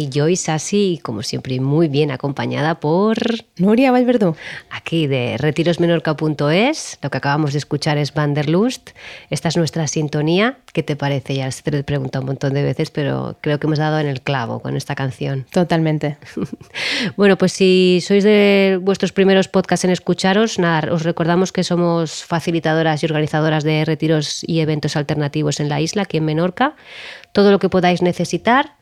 [0.00, 3.18] Aquí Joyce, así como siempre, muy bien acompañada por
[3.58, 4.34] Nuria Valverdú.
[4.70, 6.98] aquí de retirosmenorca.es.
[7.02, 8.92] Lo que acabamos de escuchar es Vanderlust.
[9.28, 10.56] Esta es nuestra sintonía.
[10.72, 11.34] ¿Qué te parece?
[11.34, 14.06] Ya te lo he preguntado un montón de veces, pero creo que hemos dado en
[14.06, 15.44] el clavo con esta canción.
[15.52, 16.16] Totalmente.
[17.16, 22.24] Bueno, pues si sois de vuestros primeros podcasts en escucharos, nada, os recordamos que somos
[22.24, 26.74] facilitadoras y organizadoras de retiros y eventos alternativos en la isla, aquí en Menorca.
[27.32, 28.74] Todo lo que podáis necesitar,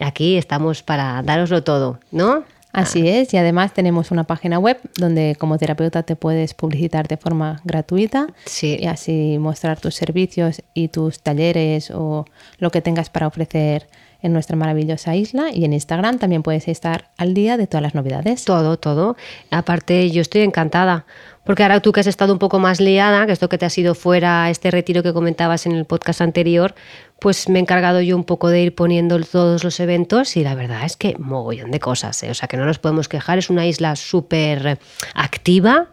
[0.00, 2.44] aquí estamos para daroslo todo, ¿no?
[2.72, 7.16] Así es, y además tenemos una página web donde como terapeuta te puedes publicitar de
[7.16, 8.76] forma gratuita Sí.
[8.80, 12.24] y así mostrar tus servicios y tus talleres o
[12.58, 13.86] lo que tengas para ofrecer
[14.22, 17.94] en nuestra maravillosa isla y en Instagram también puedes estar al día de todas las
[17.94, 18.44] novedades.
[18.44, 19.16] Todo, todo.
[19.52, 21.04] Aparte, yo estoy encantada.
[21.44, 23.70] Porque ahora tú que has estado un poco más liada, que esto que te ha
[23.70, 26.74] sido fuera, este retiro que comentabas en el podcast anterior,
[27.20, 30.54] pues me he encargado yo un poco de ir poniendo todos los eventos y la
[30.54, 32.22] verdad es que mogollón de cosas.
[32.22, 32.30] ¿eh?
[32.30, 33.38] O sea que no nos podemos quejar.
[33.38, 34.78] Es una isla súper
[35.14, 35.88] activa,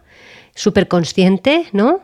[0.55, 2.01] súper consciente, ¿no?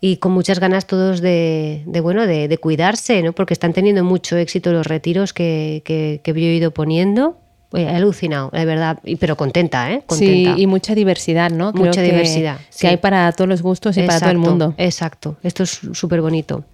[0.00, 3.32] Y con muchas ganas todos de, bueno, de, cuidarse, ¿no?
[3.32, 7.36] Porque están teniendo mucho éxito los retiros que, que, que he ido poniendo.
[7.74, 10.02] He alucinado, de verdad, pero contenta, ¿eh?
[10.06, 10.54] Contenta.
[10.56, 11.72] Sí, y mucha diversidad, ¿no?
[11.72, 14.74] Creo Mucha que- diversidad, Que hay para todos los gustos y para todo el mundo.
[14.78, 16.64] Exacto, esto es súper bonito.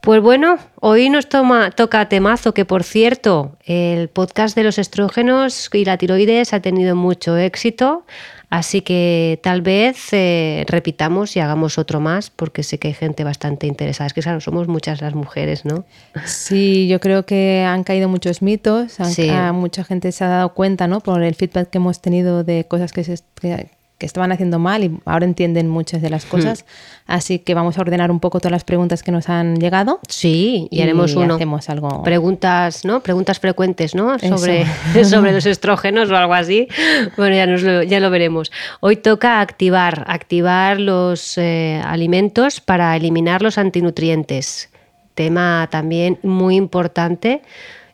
[0.00, 5.68] Pues bueno, hoy nos toma, toca temazo, que por cierto, el podcast de los estrógenos
[5.72, 8.04] y la tiroides ha tenido mucho éxito,
[8.50, 13.24] así que tal vez eh, repitamos y hagamos otro más, porque sé que hay gente
[13.24, 14.06] bastante interesada.
[14.06, 15.84] Es que claro, somos muchas las mujeres, ¿no?
[16.24, 19.30] Sí, yo creo que han caído muchos mitos, han- Sí.
[19.52, 21.00] mucha gente se ha dado cuenta, ¿no?
[21.00, 24.84] Por el feedback que hemos tenido de cosas que, se, que, que estaban haciendo mal
[24.84, 26.28] y ahora entienden muchas de las Hmm.
[26.28, 26.64] cosas.
[27.06, 29.98] Así que vamos a ordenar un poco todas las preguntas que nos han llegado.
[30.08, 31.34] Sí, y, Y haremos uno.
[31.34, 32.02] hacemos algo.
[32.04, 33.00] Preguntas, ¿no?
[33.00, 34.18] Preguntas frecuentes, ¿no?
[34.20, 34.64] Sobre,
[35.04, 36.68] sobre los estrógenos o algo así.
[37.16, 38.52] Bueno, ya, nos lo, ya lo veremos.
[38.80, 44.70] Hoy toca activar, activar los eh, alimentos para eliminar los antinutrientes.
[45.14, 47.42] Tema también muy importante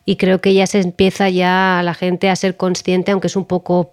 [0.05, 3.45] y creo que ya se empieza ya la gente a ser consciente, aunque es un
[3.45, 3.89] poco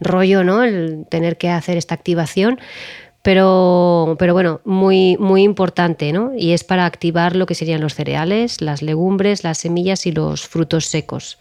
[0.00, 0.62] rollo, ¿no?
[0.62, 2.60] El tener que hacer esta activación.
[3.22, 6.32] Pero, pero bueno, muy, muy importante, ¿no?
[6.36, 10.46] Y es para activar lo que serían los cereales, las legumbres, las semillas y los
[10.46, 11.38] frutos secos,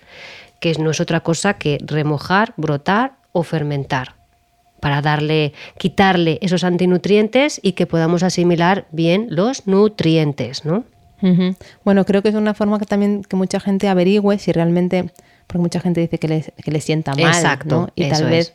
[0.59, 4.15] que no es otra cosa que remojar, brotar o fermentar,
[4.81, 10.83] para darle, quitarle esos antinutrientes y que podamos asimilar bien los nutrientes, ¿no?
[11.83, 15.11] Bueno, creo que es una forma que también que mucha gente averigüe si realmente,
[15.47, 17.89] porque mucha gente dice que le, que le sienta mal, Exacto, ¿no?
[17.95, 18.29] Y tal es.
[18.29, 18.53] vez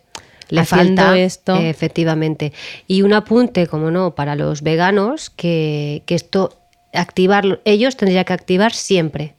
[0.49, 2.53] le falta esto, efectivamente.
[2.87, 6.59] Y un apunte como no para los veganos que, que esto
[6.93, 9.35] activarlo ellos tendría que activar siempre.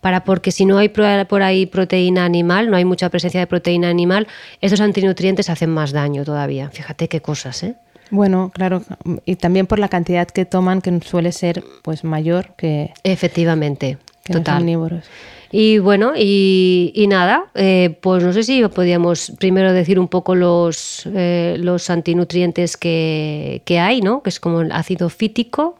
[0.00, 3.88] Para porque si no hay por ahí proteína animal no hay mucha presencia de proteína
[3.88, 4.26] animal
[4.60, 6.70] estos antinutrientes hacen más daño todavía.
[6.70, 7.74] Fíjate qué cosas eh
[8.12, 8.82] Bueno, claro,
[9.24, 14.34] y también por la cantidad que toman, que suele ser pues mayor que, efectivamente que
[14.34, 15.06] los total omnívoros.
[15.50, 20.34] Y bueno, y, y nada, eh, pues no sé si podríamos primero decir un poco
[20.34, 24.22] los, eh, los antinutrientes que, que hay, ¿no?
[24.22, 25.78] Que es como el ácido fítico,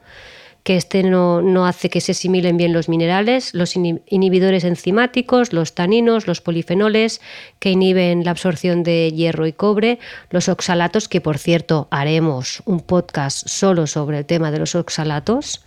[0.62, 5.74] que este no, no hace que se asimilen bien los minerales, los inhibidores enzimáticos, los
[5.74, 7.20] taninos, los polifenoles,
[7.58, 9.98] que inhiben la absorción de hierro y cobre,
[10.30, 15.64] los oxalatos, que por cierto haremos un podcast solo sobre el tema de los oxalatos,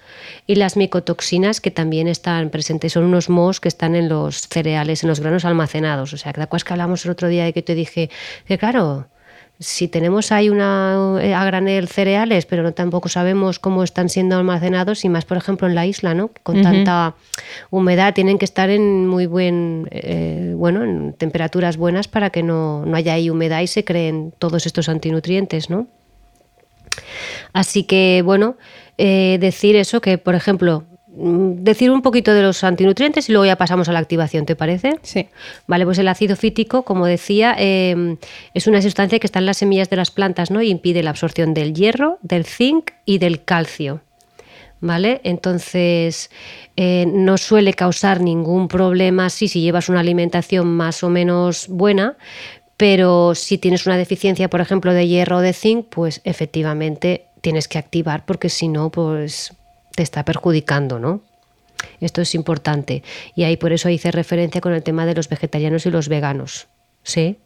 [0.48, 5.04] y las micotoxinas que también están presentes, son unos mohos que están en los cereales,
[5.04, 6.14] en los granos almacenados.
[6.14, 8.10] O sea, ¿te acuerdas que hablamos el otro día de que te dije
[8.48, 9.08] que claro,
[9.60, 14.38] si tenemos ahí una eh, a granel cereales, pero no tampoco sabemos cómo están siendo
[14.38, 16.32] almacenados y más, por ejemplo, en la isla, ¿no?
[16.44, 17.16] Con tanta
[17.70, 22.86] humedad tienen que estar en muy buen, eh, bueno, en temperaturas buenas para que no,
[22.86, 25.88] no haya ahí humedad y se creen todos estos antinutrientes, ¿no?
[27.54, 28.58] Así que, bueno,
[28.98, 30.84] eh, decir eso, que por ejemplo,
[31.18, 35.00] decir un poquito de los antinutrientes y luego ya pasamos a la activación, ¿te parece?
[35.02, 35.28] Sí.
[35.68, 38.18] Vale, pues el ácido fítico, como decía, eh,
[38.54, 40.62] es una sustancia que está en las semillas de las plantas ¿no?
[40.62, 44.02] y impide la absorción del hierro, del zinc y del calcio.
[44.82, 45.22] ¿Vale?
[45.24, 46.30] Entonces,
[46.76, 52.18] eh, no suele causar ningún problema sí, si llevas una alimentación más o menos buena,
[52.78, 57.68] pero si tienes una deficiencia, por ejemplo, de hierro o de zinc, pues efectivamente tienes
[57.68, 59.54] que activar porque si no, pues
[59.96, 61.22] te está perjudicando, ¿no?
[62.00, 63.04] Esto es importante.
[63.36, 66.68] Y ahí por eso hice referencia con el tema de los vegetarianos y los veganos.
[67.04, 67.38] ¿Sí?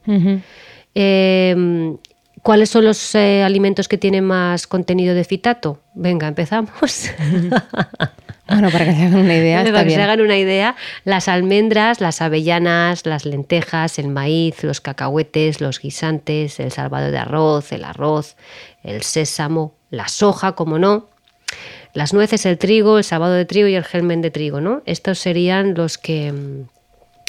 [0.96, 1.98] Em,
[2.42, 5.82] ¿Cuáles son los eh, alimentos que tienen más contenido de fitato?
[5.94, 7.10] Venga, empezamos.
[8.48, 9.64] bueno, para que se hagan una idea.
[9.72, 14.80] para que se hagan una idea, las almendras, las avellanas, las lentejas, el maíz, los
[14.80, 18.38] cacahuetes, los guisantes, el salvado de arroz, el arroz,
[18.84, 21.10] el sésamo, la soja, como no,
[21.94, 24.82] las nueces, el trigo, el salvado de trigo y el germen de trigo, ¿no?
[24.86, 26.34] Estos serían los que,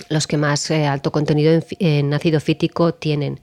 [0.09, 3.41] los que más eh, alto contenido en ácido fítico tienen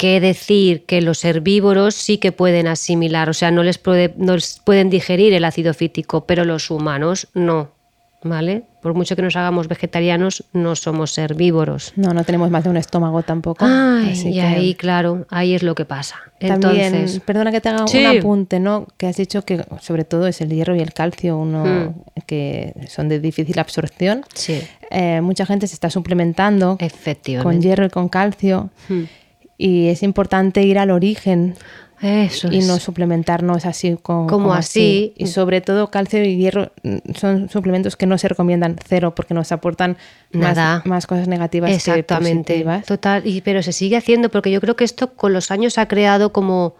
[0.00, 5.34] qué decir que los herbívoros sí que pueden asimilar, o sea, no les, pueden digerir
[5.34, 7.70] el ácido fítico, pero los humanos no.
[8.22, 8.64] ¿Vale?
[8.82, 11.94] Por mucho que nos hagamos vegetarianos, no somos herbívoros.
[11.96, 13.66] No, no tenemos más de un estómago tampoco.
[13.66, 16.16] y ahí, claro, ahí es lo que pasa.
[16.38, 18.86] También, perdona que te haga un apunte, ¿no?
[18.98, 22.20] Que has dicho que sobre todo es el hierro y el calcio, uno hmm.
[22.26, 24.24] que son de difícil absorción.
[24.34, 24.60] Sí.
[24.90, 26.76] Eh, mucha gente se está suplementando
[27.42, 28.70] con hierro y con calcio.
[28.88, 29.04] Hmm
[29.60, 31.54] y es importante ir al origen
[32.02, 35.12] y no suplementarnos así como, así.
[35.16, 39.34] Y sobre todo calcio y hierro mm, son suplementos que no se recomiendan cero porque
[39.34, 39.96] nos aportan
[40.32, 40.82] Nada.
[40.84, 42.54] Más, cosas negativas Exactamente.
[42.54, 42.86] que positivas.
[42.86, 45.88] Total, y, pero se sigue haciendo porque yo creo que esto con los años ha
[45.88, 46.74] creado como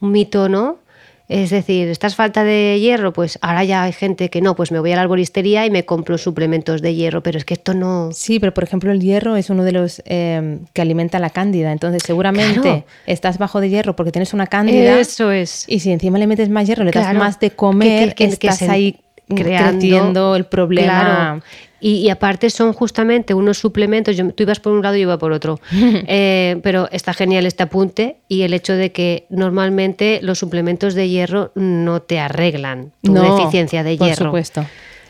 [0.00, 0.78] un mito, ¿no?
[1.26, 3.14] Es decir, ¿estás falta de hierro?
[3.14, 5.86] Pues ahora ya hay gente que no, pues me voy a la arboristería y me
[5.86, 8.10] compro suplementos de hierro, pero es que esto no...
[8.12, 11.72] Sí, pero por ejemplo el hierro es uno de los eh, que alimenta la cándida,
[11.72, 15.00] entonces seguramente estás bajo de hierro porque tienes una cándida.
[15.00, 15.64] Eso es.
[15.66, 19.00] Y si encima le metes más hierro, le das más de comer, que, estás ahí
[19.26, 21.42] creando el problema.
[21.86, 25.18] Y, aparte son justamente unos suplementos, yo, tú ibas por un lado y yo iba
[25.18, 30.38] por otro, eh, pero está genial este apunte y el hecho de que normalmente los
[30.38, 34.16] suplementos de hierro no te arreglan tu deficiencia de hierro.
[34.16, 34.66] Por supuesto.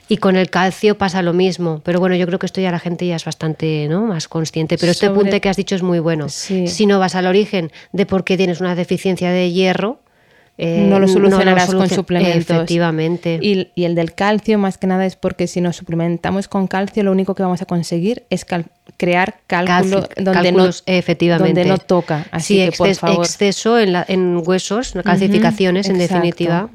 [0.08, 1.80] Y con el calcio pasa lo mismo.
[1.84, 4.02] Pero bueno, yo creo que esto ya la gente ya es bastante ¿no?
[4.02, 4.76] más consciente.
[4.76, 6.28] Pero este apunte que has dicho es muy bueno.
[6.28, 10.00] Si no vas al origen de por qué tienes una deficiencia de hierro,
[10.56, 12.56] eh, no lo solucionarás con suplementos.
[12.56, 13.40] Efectivamente.
[13.42, 17.02] Y, y, el del calcio, más que nada, es porque si nos suplementamos con calcio,
[17.02, 18.46] lo único que vamos a conseguir es
[18.96, 21.60] crear cálculo donde, no, efectivamente.
[21.60, 22.26] donde no toca.
[22.30, 23.24] Así que, por favor.
[23.24, 26.68] exceso en, en huesos, calcificaciones, en definitiva.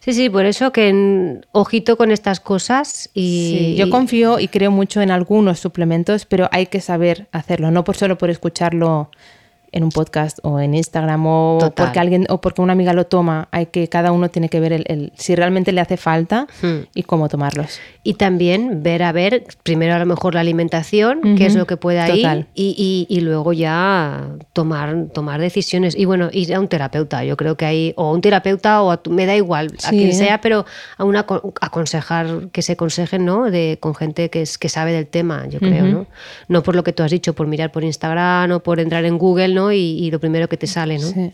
[0.00, 3.10] Sí, sí, por eso que ojito con estas cosas.
[3.14, 7.84] Y, yo confío y creo mucho en algunos suplementos, pero hay que saber hacerlo, no
[7.84, 9.10] por solo por escucharlo
[9.72, 13.48] en un podcast o en Instagram o porque alguien o porque una amiga lo toma,
[13.50, 16.88] hay que cada uno tiene que ver el, si realmente le hace falta hmm.
[16.94, 17.80] y cómo tomarlos.
[18.04, 21.76] Y también ver a ver, primero a lo mejor la alimentación, qué es lo que
[21.76, 25.96] puede ir y, y, luego ya tomar, tomar decisiones.
[25.96, 29.26] Y bueno, ir a un terapeuta, yo creo que hay, o un terapeuta o me
[29.26, 30.66] da igual, a quien sea, pero
[30.98, 31.24] a una
[31.60, 33.50] aconsejar, que se aconsejen, ¿no?
[33.50, 36.06] De, con gente que, es, que sabe del tema, yo creo, ¿no?
[36.48, 39.18] No por lo que tú has dicho, por mirar por Instagram o por entrar en
[39.18, 39.61] Google, ¿no?
[39.70, 41.32] Y, lo primero que te sale, ¿no?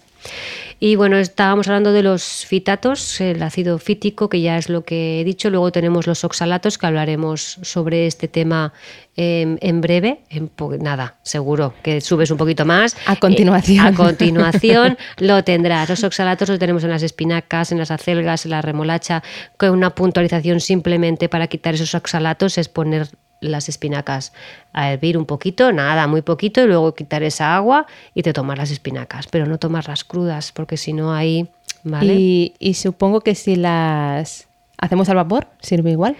[0.80, 5.20] Y bueno, estábamos hablando de los fitatos, el ácido fítico, que ya es lo que
[5.20, 5.50] he dicho.
[5.50, 8.72] Luego tenemos los oxalatos, que hablaremos sobre este tema
[9.16, 10.20] en, breve.
[10.30, 12.96] En, nada, seguro que subes un poquito más.
[13.06, 13.86] A continuación.
[13.86, 15.88] a continuación lo tendrás.
[15.88, 19.24] Los oxalatos los tenemos en las espinacas, en las acelgas, en la remolacha.
[19.56, 23.08] Con una puntualización simplemente para quitar esos oxalatos es poner
[23.40, 24.32] las espinacas
[24.72, 28.58] a hervir un poquito, nada, muy poquito, y luego quitar esa agua y te tomas
[28.58, 31.48] las espinacas, pero no tomarlas crudas, porque si no hay...
[31.84, 32.14] ¿vale?
[32.14, 36.16] Y, y supongo que si las hacemos al vapor, ¿sirve igual?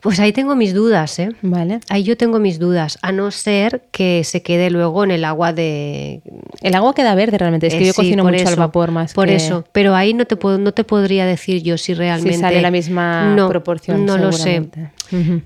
[0.00, 1.30] Pues ahí tengo mis dudas, ¿eh?
[1.42, 1.80] Vale.
[1.88, 5.52] Ahí yo tengo mis dudas, a no ser que se quede luego en el agua
[5.52, 6.22] de...
[6.62, 9.28] El agua queda verde realmente, es que yo eh, cocino mucho al vapor más Por
[9.28, 12.34] eso, pero ahí no te, puedo, no te podría decir yo si realmente...
[12.34, 14.68] Si sale la misma proporción, No lo sé,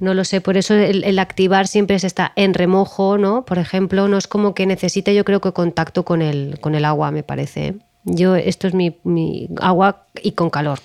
[0.01, 3.45] no lo sé, por eso el, activar siempre se está en remojo, ¿no?
[3.45, 6.85] Por ejemplo, no es como que necesite yo creo que contacto con el, con el
[6.85, 7.67] agua, me parece.
[7.67, 7.75] ¿eh?
[8.05, 10.79] Yo, esto es mi, agua y con calor.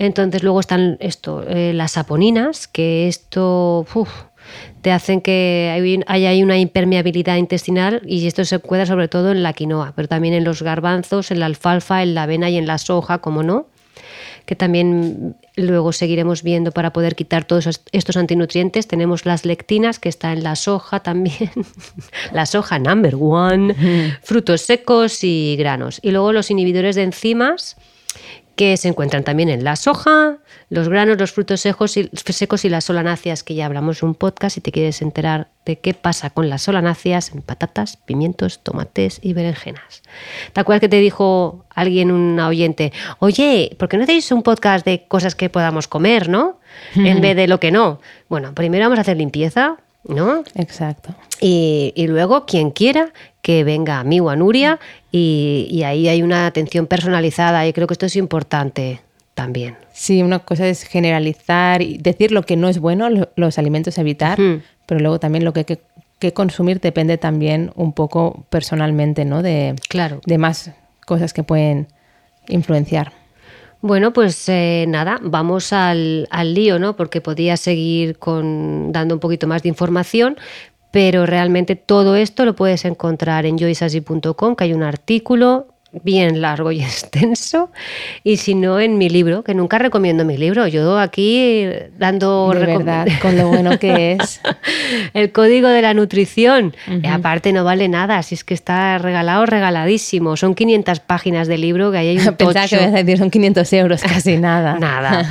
[0.00, 3.86] Entonces luego están esto, eh, las saponinas, que esto
[4.80, 9.52] te hacen que haya una impermeabilidad intestinal y esto se cuida sobre todo en la
[9.52, 12.78] quinoa, pero también en los garbanzos, en la alfalfa, en la avena y en la
[12.78, 13.66] soja, como no,
[14.46, 18.88] que también luego seguiremos viendo para poder quitar todos estos antinutrientes.
[18.88, 21.50] Tenemos las lectinas, que está en la soja también,
[22.32, 23.74] la soja number one,
[24.22, 26.00] frutos secos y granos.
[26.02, 27.76] Y luego los inhibidores de enzimas,
[28.60, 30.36] que se encuentran también en la soja,
[30.68, 34.14] los granos, los frutos secos y, secos y las solanáceas, que ya hablamos en un
[34.14, 39.18] podcast si te quieres enterar de qué pasa con las solanáceas en patatas, pimientos, tomates
[39.22, 40.02] y berenjenas.
[40.52, 44.84] ¿Te acuerdas que te dijo alguien, un oyente, oye, ¿por qué no hacéis un podcast
[44.84, 46.60] de cosas que podamos comer, no?
[46.94, 48.02] En vez de lo que no.
[48.28, 50.42] Bueno, primero vamos a hacer limpieza, ¿no?
[50.54, 51.14] Exacto.
[51.40, 54.78] Y, luego, quien quiera, que venga a mí o a Nuria,
[55.10, 59.00] y, ahí hay una atención personalizada, y creo que esto es importante
[59.34, 59.76] también.
[59.92, 64.38] Sí, una cosa es generalizar y decir lo que no es bueno, los alimentos evitar,
[64.86, 65.78] pero luego también lo que hay
[66.18, 69.42] que, consumir depende también un poco personalmente, ¿no?
[69.42, 70.20] De, claro.
[70.26, 70.70] de más
[71.06, 71.88] cosas que pueden
[72.48, 73.19] influenciar.
[73.82, 76.96] Bueno, pues eh, nada, vamos al, lío, ¿no?
[76.96, 80.36] Porque podía seguir con, dando un poquito más de información,
[80.90, 86.72] pero realmente todo esto lo puedes encontrar en joysasy.com, que hay un artículo bien largo
[86.72, 87.70] y extenso,
[88.24, 90.66] y si no en mi libro, que nunca recomiendo mi libro.
[90.66, 91.66] Yo aquí
[91.98, 92.50] dando...
[92.54, 94.40] De verdad, con lo bueno que es.
[95.14, 96.74] el código de la nutrición.
[97.08, 100.36] aparte no vale nada, así es que está regalado, regaladísimo.
[100.36, 104.02] Son 500 páginas de libro que hay un Pensaba que a decir, son 500 euros,
[104.02, 104.78] casi nada.
[104.78, 105.28] nada.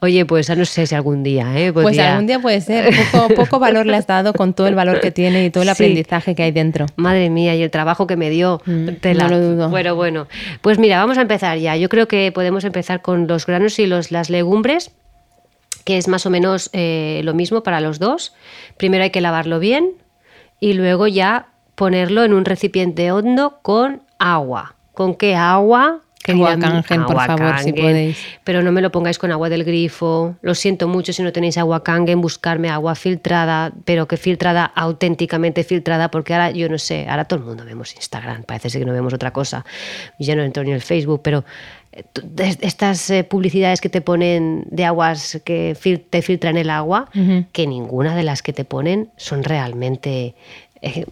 [0.00, 1.58] Oye, pues no sé si algún día...
[1.58, 1.72] ¿eh?
[1.72, 2.94] Pues algún día puede ser.
[3.12, 5.68] Poco, poco, valor le has dado con todo el valor que tiene y todo el
[5.68, 6.86] aprendizaje que hay dentro.
[6.96, 8.60] Madre mía, y el trabajo que me dio.
[8.66, 9.28] Mm, te la...
[9.28, 10.28] lo bueno, bueno.
[10.62, 11.76] Pues mira, vamos a empezar ya.
[11.76, 14.92] Yo creo que podemos empezar con los granos y los, las legumbres
[15.88, 18.34] que es más o menos eh, lo mismo para los dos.
[18.76, 19.94] Primero hay que lavarlo bien
[20.60, 24.74] y luego ya ponerlo en un recipiente hondo con agua.
[24.92, 26.00] ¿Con qué agua?
[26.32, 28.18] Agua cangen, por favor, si podéis.
[28.44, 30.36] Pero no me lo pongáis con agua del grifo.
[30.42, 35.64] Lo siento mucho si no tenéis agua kangen, buscarme agua filtrada, pero que filtrada, auténticamente
[35.64, 38.92] filtrada, porque ahora yo no sé, ahora todo el mundo vemos Instagram, parece que no
[38.92, 39.64] vemos otra cosa.
[40.18, 41.44] Yo no entro ni en el Facebook, pero
[41.92, 42.04] eh,
[42.60, 45.76] estas eh, publicidades que te ponen de aguas que
[46.10, 47.10] te filtran el agua,
[47.52, 50.34] que ninguna de las que te ponen son realmente...
[50.80, 51.06] Eh,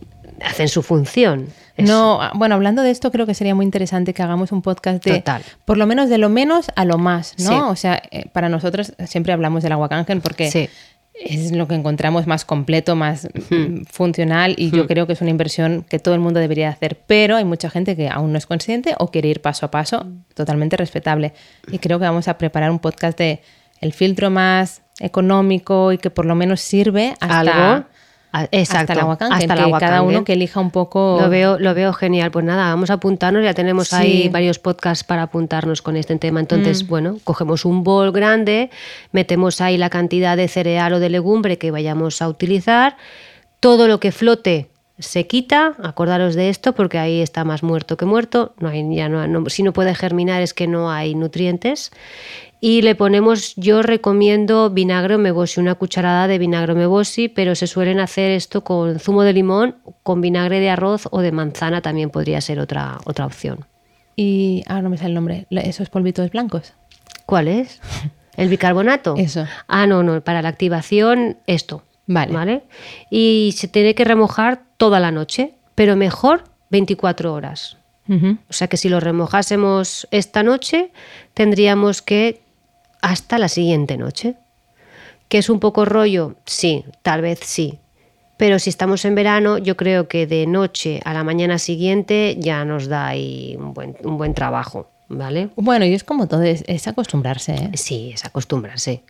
[0.45, 1.49] hacen su función.
[1.77, 5.23] No, bueno, hablando de esto, creo que sería muy interesante que hagamos un podcast de,
[5.65, 7.69] por lo menos de lo menos a lo más, ¿no?
[7.69, 10.71] O sea, eh, para nosotros siempre hablamos del agua cángel porque
[11.19, 15.31] es lo que encontramos más completo, más mm, funcional y yo creo que es una
[15.31, 18.47] inversión que todo el mundo debería hacer, pero hay mucha gente que aún no es
[18.47, 21.33] consciente o quiere ir paso a paso, totalmente respetable.
[21.71, 23.43] Y creo que vamos a preparar un podcast de
[23.81, 27.75] el filtro más económico y que por lo menos sirve hasta...
[27.75, 27.87] ¿Algo?
[28.51, 31.19] Exacto, hasta el agua cada uno que elija un poco.
[31.21, 32.31] Lo veo, lo veo genial.
[32.31, 33.45] Pues nada, vamos a apuntarnos.
[33.45, 36.41] Ya tenemos ahí varios podcasts para apuntarnos con este tema.
[36.41, 36.89] Entonces, mm.
[36.89, 38.71] bueno, cogemos un bol grande,
[39.13, 42.97] metemos ahí la cantidad de cereal o de legumbre que vayamos a utilizar.
[43.61, 48.07] Todo lo que flote se quita, acordaros de esto porque ahí está más muerto que
[48.07, 51.91] muerto, no hay, ya no, si no puede germinar es que no hay nutrientes
[52.61, 58.01] y le ponemos, yo recomiendo vinagre mebosi, una cucharada de vinagre mebosi, pero se suelen
[58.01, 62.41] hacer esto con zumo de limón, con vinagre de arroz o de manzana también podría
[62.41, 63.67] ser otra, otra opción.
[64.17, 66.73] Y ahora no me sale el nombre, esos polvitos blancos.
[67.27, 67.81] ¿Cuál es?
[68.37, 69.15] ¿El bicarbonato?
[69.19, 69.47] Eso.
[69.69, 71.83] Ah, no, no, para la activación esto.
[72.07, 72.33] Vale.
[72.33, 72.63] ¿Vale?
[73.11, 77.77] Y se tiene que remojar toda la noche, pero mejor 24 horas.
[78.09, 80.93] O sea que si lo remojásemos esta noche,
[81.35, 82.41] tendríamos que
[83.03, 84.37] hasta la siguiente noche.
[85.29, 86.37] ¿Que es un poco rollo?
[86.45, 87.81] Sí, tal vez sí.
[88.37, 92.65] Pero si estamos en verano, yo creo que de noche a la mañana siguiente ya
[92.65, 95.49] nos da ahí un buen, un buen trabajo, ¿vale?
[95.57, 97.55] Bueno, y es como todo, es, acostumbrarse.
[97.55, 97.71] ¿eh?
[97.75, 99.03] Sí, es acostumbrarse.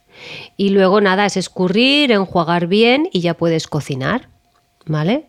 [0.57, 4.29] Y luego nada, es escurrir, enjuagar bien y ya puedes cocinar,
[4.87, 5.27] ¿vale?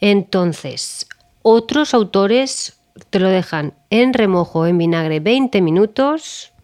[0.00, 1.06] Entonces,
[1.42, 2.78] otros autores
[3.10, 6.54] te lo dejan en remojo en vinagre 20 minutos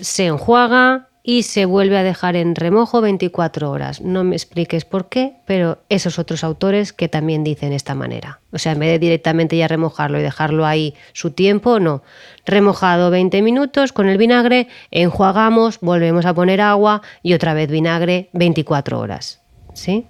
[0.00, 4.00] se enjuaga y se vuelve a dejar en remojo 24 horas.
[4.00, 8.40] No me expliques por qué, pero esos otros autores que también dicen esta manera.
[8.52, 12.02] O sea, en vez de directamente ya remojarlo y dejarlo ahí su tiempo, no.
[12.46, 18.30] Remojado 20 minutos con el vinagre, enjuagamos, volvemos a poner agua y otra vez vinagre
[18.32, 19.42] 24 horas.
[19.74, 20.06] ¿Sí?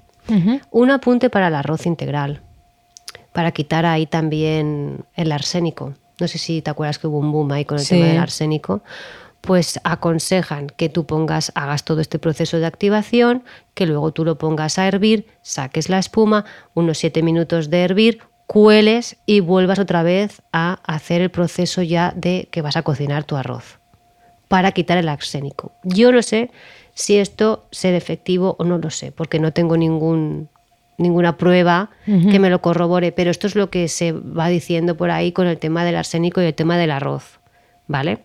[0.70, 2.40] Un apunte para el arroz integral,
[3.32, 5.94] para quitar ahí también el arsénico.
[6.20, 8.82] No sé si te acuerdas que hubo un boom ahí con el tema del arsénico.
[9.40, 14.37] Pues aconsejan que tú pongas, hagas todo este proceso de activación, que luego tú lo
[14.37, 16.44] pongas a hervir, saques la espuma,
[16.75, 22.12] unos 7 minutos de hervir, cueles y vuelvas otra vez a hacer el proceso ya
[22.14, 23.79] de que vas a cocinar tu arroz
[24.50, 25.71] para quitar el arsénico.
[25.85, 26.50] Yo no sé
[26.92, 30.49] si esto será efectivo o no lo sé, porque no tengo ningún,
[30.99, 35.12] ninguna prueba que me lo corrobore, pero esto es lo que se va diciendo por
[35.12, 37.38] ahí con el tema del arsénico y el tema del arroz,
[37.87, 38.19] ¿vale?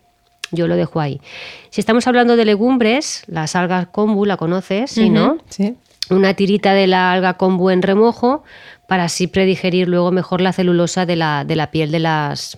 [0.49, 1.21] Yo lo dejo ahí.
[1.69, 4.89] Si estamos hablando de legumbres, las algas kombu, ¿la conoces?
[4.89, 5.37] ¿Sí, no?
[5.49, 5.75] Sí.
[6.09, 8.43] Una tirita de la alga kombu en remojo
[8.87, 12.57] para así predigerir luego mejor la celulosa de la, de la piel de las,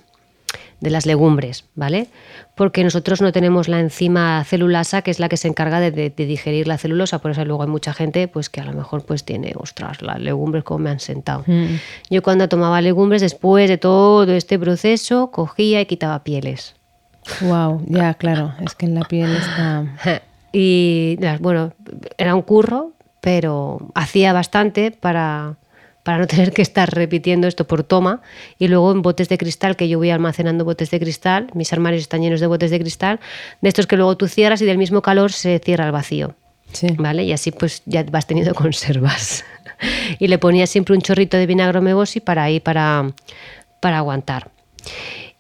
[0.80, 2.08] de las legumbres, ¿vale?
[2.56, 6.68] Porque nosotros no tenemos la enzima celulasa, que es la que se encarga de, digerir
[6.68, 9.54] la celulosa, por eso luego hay mucha gente pues que a lo mejor pues tiene,
[9.56, 11.44] ostras, las legumbres como me han sentado.
[11.48, 11.78] Mm.
[12.10, 16.76] Yo cuando tomaba legumbres, después de todo este proceso, cogía y quitaba pieles.
[17.42, 19.86] Wow, ya, claro, es que en la piel está...
[20.54, 21.74] Y bueno,
[22.18, 25.58] era un curro, pero hacía bastante para
[26.08, 28.22] para no tener que estar repitiendo esto por toma.
[28.58, 32.04] Y luego en botes de cristal, que yo voy almacenando botes de cristal, mis armarios
[32.04, 33.20] están llenos de botes de cristal,
[33.60, 36.34] de estos que luego tú cierras y del mismo calor se cierra el vacío.
[36.96, 37.26] ¿Vale?
[37.26, 39.44] Y así pues ya vas teniendo conservas.
[40.18, 43.12] y le ponía siempre un chorrito de vinagre mebosi para ahí, para,
[43.82, 44.50] para aguantar.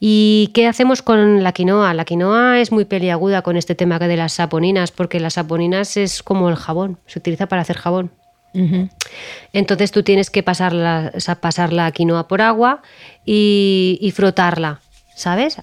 [0.01, 1.93] ¿Y qué hacemos con la quinoa?
[1.93, 6.21] La quinoa es muy peliaguda con este tema de las saponinas, porque las saponinas es
[6.23, 8.11] como el jabón, se utiliza para hacer jabón.
[9.53, 12.81] Entonces tú tienes que pasar la, pasar la quinoa por agua
[13.25, 14.81] y, frotarla.
[15.15, 15.57] ¿Sabes?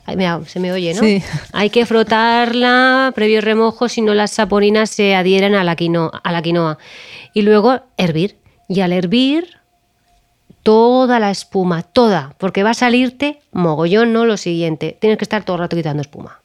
[0.46, 1.00] se me oye, ¿no?
[1.00, 1.22] Sí.
[1.52, 6.32] Hay que frotarla previo remojo, si no las saponinas se adhieren a la, quinoa, a
[6.32, 6.78] la quinoa.
[7.34, 8.36] Y luego hervir.
[8.68, 9.58] Y al hervir,
[10.64, 14.24] toda la espuma, toda, porque va a salirte mogollón, ¿no?
[14.24, 16.40] Lo siguiente, tienes que estar todo el rato quitando espuma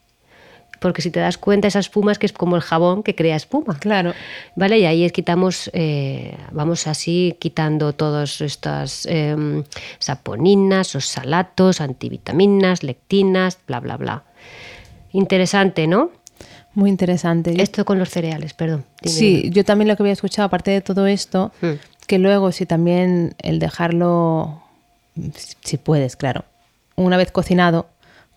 [0.79, 3.35] porque si te das cuenta, esa espuma es que es como el jabón que crea
[3.35, 3.77] espuma.
[3.79, 4.13] Claro.
[4.55, 4.79] ¿Vale?
[4.79, 9.63] Y ahí quitamos, eh, vamos así quitando todas estas em,
[9.99, 14.23] saponinas, oxalatos, antivitaminas, lectinas, bla, bla, bla.
[15.11, 16.11] Interesante, ¿no?
[16.73, 17.61] Muy interesante.
[17.61, 18.85] Esto con los cereales, perdón.
[19.03, 21.73] sí, yo también lo que había escuchado, aparte de todo esto, hmm.
[22.07, 24.61] que luego si también el dejarlo,
[25.61, 26.45] si puedes, claro,
[26.95, 27.87] una vez cocinado,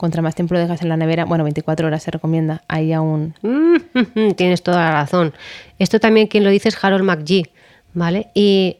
[0.02, 3.36] contra más tiempo lo dejas en la nevera, bueno, 24 horas se recomienda, ahí aún...
[3.42, 5.32] Mm, tienes toda la razón.
[5.78, 7.52] Esto también quien lo dice es Harold McGee,
[7.94, 8.26] ¿vale?
[8.34, 8.78] Y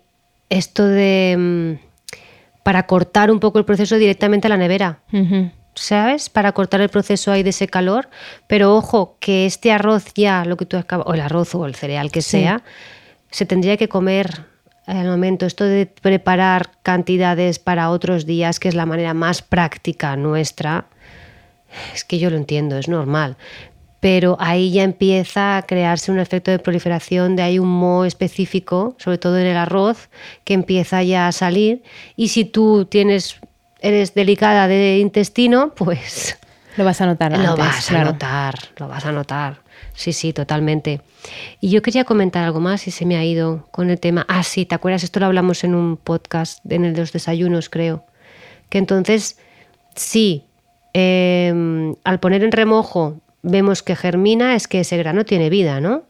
[0.51, 1.37] esto de...
[1.39, 1.93] Mm,
[2.65, 4.99] para cortar un poco el proceso directamente a la nevera.
[5.75, 6.29] ¿Sabes?
[6.29, 8.09] Para cortar el proceso ahí de ese calor.
[8.49, 11.77] Pero ojo, que este arroz ya, lo que tú acabas, o el arroz o el
[11.77, 12.63] cereal que sea,
[13.31, 14.45] se tendría que comer
[14.87, 15.47] al momento.
[15.47, 20.87] Esto de preparar cantidades para otros días, que es la manera más práctica nuestra,
[21.95, 23.37] es que yo lo entiendo, es normal.
[24.01, 28.97] Pero ahí ya empieza a crearse un efecto de proliferación de hay un moho específico,
[28.99, 30.09] sobre todo en el arroz,
[30.45, 31.83] que empieza ya a salir.
[32.17, 33.37] Y si tú tienes,
[33.81, 36.37] eres delicada de intestino, pues
[36.77, 37.39] lo vas a notar.
[37.39, 39.63] Lo vas a notar, lo vas a notar.
[39.95, 41.01] Sí, sí, totalmente.
[41.61, 44.25] Y yo quería comentar algo más y se me ha ido con el tema.
[44.29, 45.05] Ah, sí, ¿te acuerdas?
[45.05, 48.05] Esto lo hablamos en un podcast, en el de los desayunos, creo.
[48.69, 49.39] Que entonces,
[49.95, 50.45] sí,
[50.95, 56.03] Em, al poner en remojo vemos que germina, es que ese grano tiene vida, ¿no?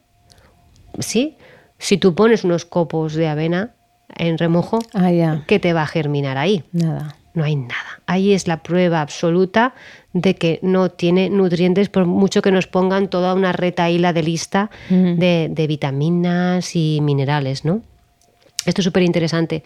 [0.98, 1.36] ¿Sí?
[1.78, 3.74] Si tú pones unos copos de avena
[4.16, 6.64] en remojo, ah, ¿qué te va a germinar ahí?
[6.72, 7.16] Nada.
[7.34, 8.02] No hay nada.
[8.06, 9.74] Ahí es la prueba absoluta
[10.12, 14.70] de que no tiene nutrientes, por mucho que nos pongan toda una retaíla de lista
[14.90, 17.80] de, de vitaminas y minerales, ¿no?
[18.64, 19.64] Esto es súper interesante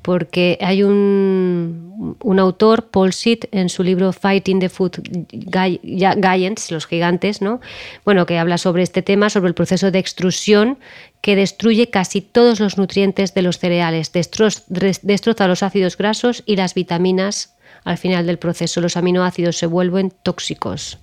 [0.00, 7.42] porque hay un, autor, Paul Sitt, en su libro Fighting the Food Giants, los gigantes,
[7.42, 7.60] ¿no?
[8.04, 10.78] Bueno, que habla sobre este tema, sobre el proceso de extrusión
[11.20, 16.74] que destruye casi todos los nutrientes de los cereales, destroza los ácidos grasos y las
[16.74, 17.57] vitaminas
[17.88, 18.82] al final del proceso.
[18.82, 20.98] Los aminoácidos se vuelven tóxicos.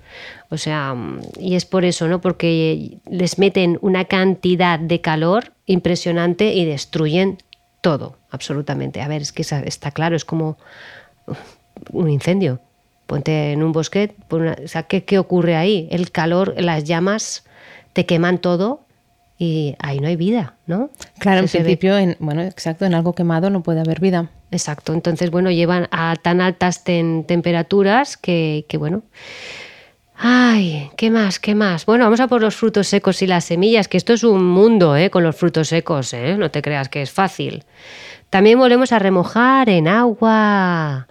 [0.50, 0.96] O sea,
[1.40, 2.22] y es por eso, ¿no?
[2.22, 7.40] Porque les meten una cantidad de calor impresionante y destruyen
[7.82, 9.02] todo, absolutamente.
[9.02, 10.60] A ver, es que está claro, es como
[11.92, 12.60] un incendio.
[13.08, 14.16] Ponte en un bosque,
[14.88, 15.88] ¿qué, ¿qué ocurre ahí?
[15.90, 17.46] El calor, las llamas
[17.94, 18.85] te queman todo
[19.38, 20.90] y ahí no hay vida, ¿no?
[21.20, 24.30] Claro, en principio, en, bueno, exacto, en algo quemado no puede haber vida.
[24.52, 29.04] Exacto, entonces, bueno, llevan a tan altas temperaturas que, que, bueno,
[30.18, 31.40] Ay, ¿qué más?
[31.40, 31.86] ¿Qué más?
[31.86, 34.96] Bueno, vamos a por los frutos secos y las semillas, que esto es un mundo,
[34.96, 35.10] ¿eh?
[35.10, 36.36] Con los frutos secos, ¿eh?
[36.38, 37.66] No te creas que es fácil.
[38.30, 41.08] También volvemos a remojar en agua.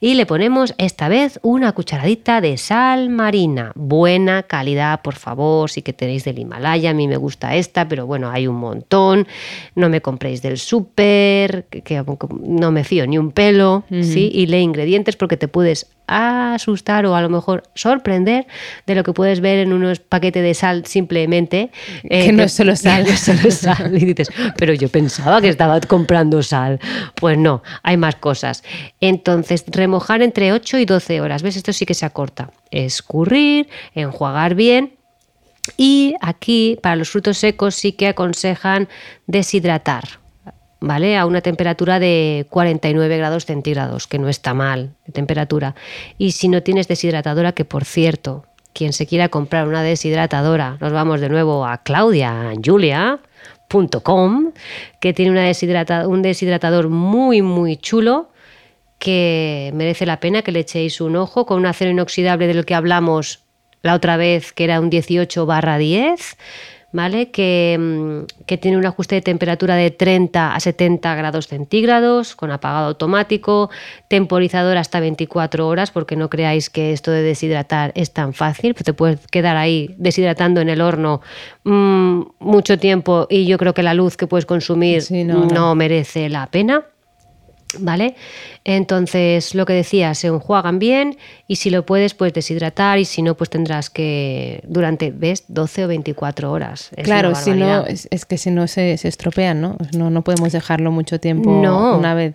[0.00, 3.70] Y le ponemos esta vez una cucharadita de sal marina.
[3.76, 5.70] Buena calidad, por favor.
[5.70, 6.90] Sí que tenéis del Himalaya.
[6.90, 9.28] A mí me gusta esta, pero bueno, hay un montón.
[9.76, 12.02] No me compréis del súper, que,
[12.40, 13.84] no me fío ni un pelo.
[13.90, 14.30] ¿sí?
[14.34, 18.46] Y lee ingredientes porque te puedes asustar o a lo mejor sorprender
[18.86, 21.70] de lo que puedes ver en unos paquetes de sal simplemente.
[22.04, 23.06] Eh, que no es solo sal.
[23.06, 23.96] es solo sal.
[23.96, 26.80] Y dices, pero yo pensaba que estaba comprando sal.
[27.14, 28.62] Pues no, hay más cosas.
[29.00, 31.42] Entonces, remojar entre 8 y 12 horas.
[31.42, 31.56] ¿Ves?
[31.56, 32.50] Esto sí que se acorta.
[32.70, 34.94] Escurrir, enjuagar bien.
[35.76, 38.88] Y aquí, para los frutos secos, sí que aconsejan
[39.26, 40.21] deshidratar
[40.82, 41.16] ¿vale?
[41.16, 45.74] A una temperatura de 49 grados centígrados, que no está mal de temperatura.
[46.18, 50.92] Y si no tienes deshidratadora, que por cierto, quien se quiera comprar una deshidratadora, nos
[50.92, 54.52] vamos de nuevo a Claudia Julia.com,
[55.00, 58.28] que tiene una un deshidratador muy, muy chulo
[58.98, 62.74] que merece la pena que le echéis un ojo con un acero inoxidable del que
[62.74, 63.40] hablamos
[63.82, 66.36] la otra vez, que era un 18 barra 10
[66.92, 67.26] ¿vale?
[67.26, 72.88] Mm, que, tiene un ajuste de temperatura de 30 a 70 grados centígrados, con apagado
[72.88, 73.70] automático,
[74.08, 78.84] temporizador hasta 24 horas, porque no creáis que esto de deshidratar es tan fácil, pues
[78.84, 81.22] te puedes quedar ahí deshidratando en el horno
[81.64, 86.46] mm, mucho tiempo y yo creo que la luz que puedes consumir no merece la
[86.46, 86.84] pena.
[87.78, 88.14] ¿Vale?
[88.64, 91.16] Entonces, lo que decía, se enjuagan bien
[91.48, 95.44] y si lo puedes, pues deshidratar y si no, pues tendrás que, durante, ¿ves?
[95.48, 96.90] 12 o 24 horas.
[97.02, 99.76] claro, si no, es, que si no se, estropean, ¿no?
[99.96, 100.10] ¿no?
[100.10, 102.34] No podemos dejarlo mucho tiempo una vez.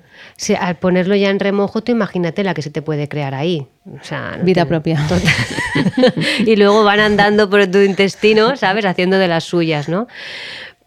[0.60, 3.67] al ponerlo ya en remojo, tú imagínate la que se te puede crear ahí.
[3.86, 5.06] O sea, Vida propia.
[6.45, 8.86] y luego van andando por tu intestino, ¿sabes?
[8.86, 10.08] Haciendo de las suyas, ¿no?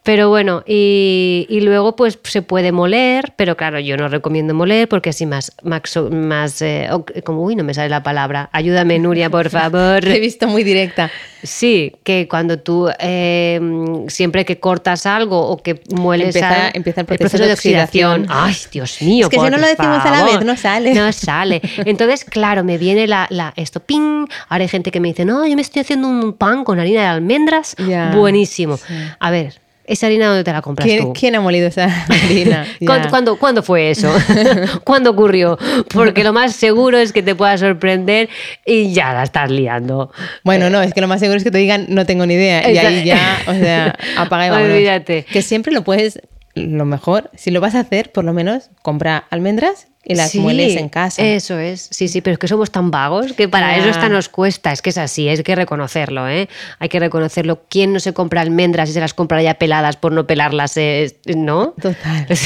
[0.02, 5.10] Pero bueno, y, luego pues se puede moler, pero claro, yo no recomiendo moler porque
[5.10, 6.88] así más, más, eh,
[7.22, 8.48] como, uy, no me sale la palabra.
[8.52, 10.00] Ayúdame, Nuria, por favor.
[10.00, 11.10] Te he visto muy directa.
[11.42, 17.06] Sí, que cuando tú em, siempre que cortas algo o que mueles empieza, empieza el,
[17.06, 18.26] proceso de, oxidación.
[18.30, 19.26] Ay, Dios mío.
[19.26, 20.94] Es que si no lo decimos a la vez, no sale.
[20.94, 21.60] No sale.
[21.84, 24.26] Entonces, claro, me viene la, la, esto, ping.
[24.48, 27.02] Ahora hay gente que me dice, no, yo me estoy haciendo un pan con harina
[27.02, 27.76] de almendras.
[28.14, 28.78] Buenísimo.
[29.18, 29.60] A ver,
[29.90, 31.12] ¿Esa harina dónde te la compras tú?
[31.12, 32.64] ¿Quién ha molido esa harina?
[33.10, 34.08] ¿Cuándo, ¿Cuándo, fue eso?
[34.84, 35.58] ¿Cuándo ocurrió?
[35.92, 38.28] Porque lo más seguro es que te pueda sorprender
[38.64, 40.12] y ya la estás liando.
[40.44, 42.70] Bueno, no, es que lo más seguro es que te digan no tengo ni idea
[42.70, 44.76] y ahí ya, o sea, apaga y vámonos.
[44.76, 45.24] Olvídate.
[45.24, 46.20] Que siempre lo puedes,
[46.54, 50.76] lo mejor, si lo vas a hacer, por lo menos compra almendras y las mueles
[50.76, 51.22] en casa.
[51.22, 51.88] Eso es.
[51.90, 54.72] Sí, sí, pero es que somos tan vagos que para eso hasta nos cuesta.
[54.72, 56.48] Es que es así, hay que reconocerlo, ¿eh?
[56.78, 57.62] Hay que reconocerlo.
[57.68, 60.74] ¿Quién no se compra almendras y se las compra ya peladas por no pelarlas?
[61.36, 61.74] ¿No?
[61.80, 62.26] Total.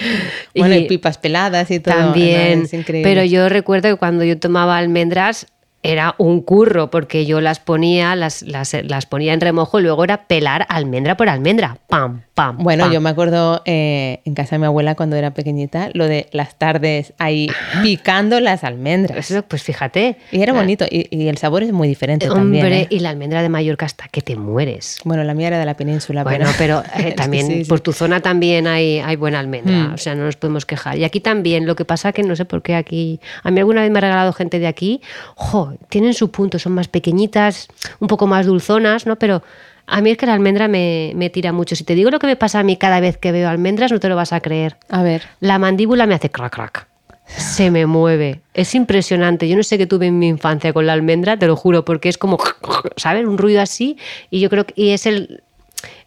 [0.54, 1.94] bueno, y, pipas peladas y todo.
[1.94, 2.68] También.
[2.86, 5.48] pero yo recuerdo que cuando yo tomaba almendras,
[5.84, 10.02] era un curro porque yo las ponía, las, las, las, ponía en remojo y luego
[10.02, 11.76] era pelar almendra por almendra.
[11.88, 12.58] Pam, pam.
[12.58, 16.28] Bueno, yo me acuerdo eh, en casa de mi abuela cuando era pequeñita, lo de
[16.32, 17.48] las tardes ahí
[17.82, 19.30] picando las almendras.
[19.30, 20.16] Eso, pues fíjate.
[20.32, 20.84] Y era bonito.
[20.90, 22.82] Y, el sabor es muy diferente Hombre, también.
[22.82, 22.86] ¿eh?
[22.90, 25.00] y la almendra de Mallorca hasta que te mueres.
[25.04, 26.24] Bueno, la mía era de la península.
[26.24, 29.88] Bueno, pero, eh, también por tu zona también hay, hay buena almendra.
[29.88, 29.94] Mm.
[29.94, 30.98] O sea, no nos podemos quejar.
[30.98, 33.20] Y aquí también, lo que pasa que no sé por qué aquí.
[33.42, 35.00] A mí alguna vez me ha regalado gente de aquí.
[35.36, 35.74] ¡Jo!
[35.88, 37.68] tienen su punto, son más pequeñitas,
[38.00, 39.16] un poco más dulzonas, ¿no?
[39.16, 39.42] Pero
[39.86, 41.76] a mí es que la almendra me, me, tira mucho.
[41.76, 44.00] Si te digo lo que me pasa a mí cada vez que veo almendras, no
[44.00, 44.76] te lo vas a creer.
[44.88, 45.22] A ver.
[45.40, 46.88] La mandíbula me hace crack, crack.
[47.26, 48.40] Se me mueve.
[48.52, 49.48] Es impresionante.
[49.48, 52.08] Yo no sé qué tuve en mi infancia con la almendra, te lo juro, porque
[52.08, 52.38] es como,
[52.96, 53.26] ¿sabes?
[53.26, 53.96] Un ruido así.
[54.30, 55.42] Y yo creo que y es el,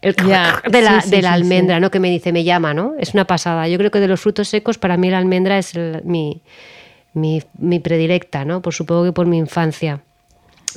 [0.02, 0.24] el de
[0.82, 1.92] la, de la almendra, ¿no?
[1.92, 2.94] Que me dice, me llama, ¿no?
[3.00, 3.68] Es una pasada.
[3.68, 6.42] Yo creo que de los frutos secos, para mí la almendra es mi,
[7.14, 8.62] mi, predilecta, ¿no?
[8.62, 10.02] Por supongo que por mi infancia.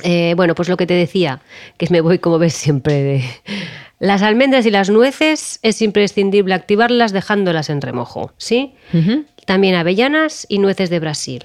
[0.03, 1.41] Eh, bueno, pues lo que te decía,
[1.77, 3.23] que me voy como ves siempre de...
[3.99, 8.73] Las almendras y las nueces es imprescindible activarlas dejándolas en remojo, ¿sí?
[9.45, 11.43] También avellanas y nueces de Brasil.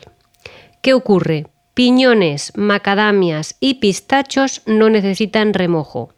[0.80, 1.48] ¿Qué ocurre?
[1.74, 6.14] Piñones, macadamias y pistachos no necesitan remojo,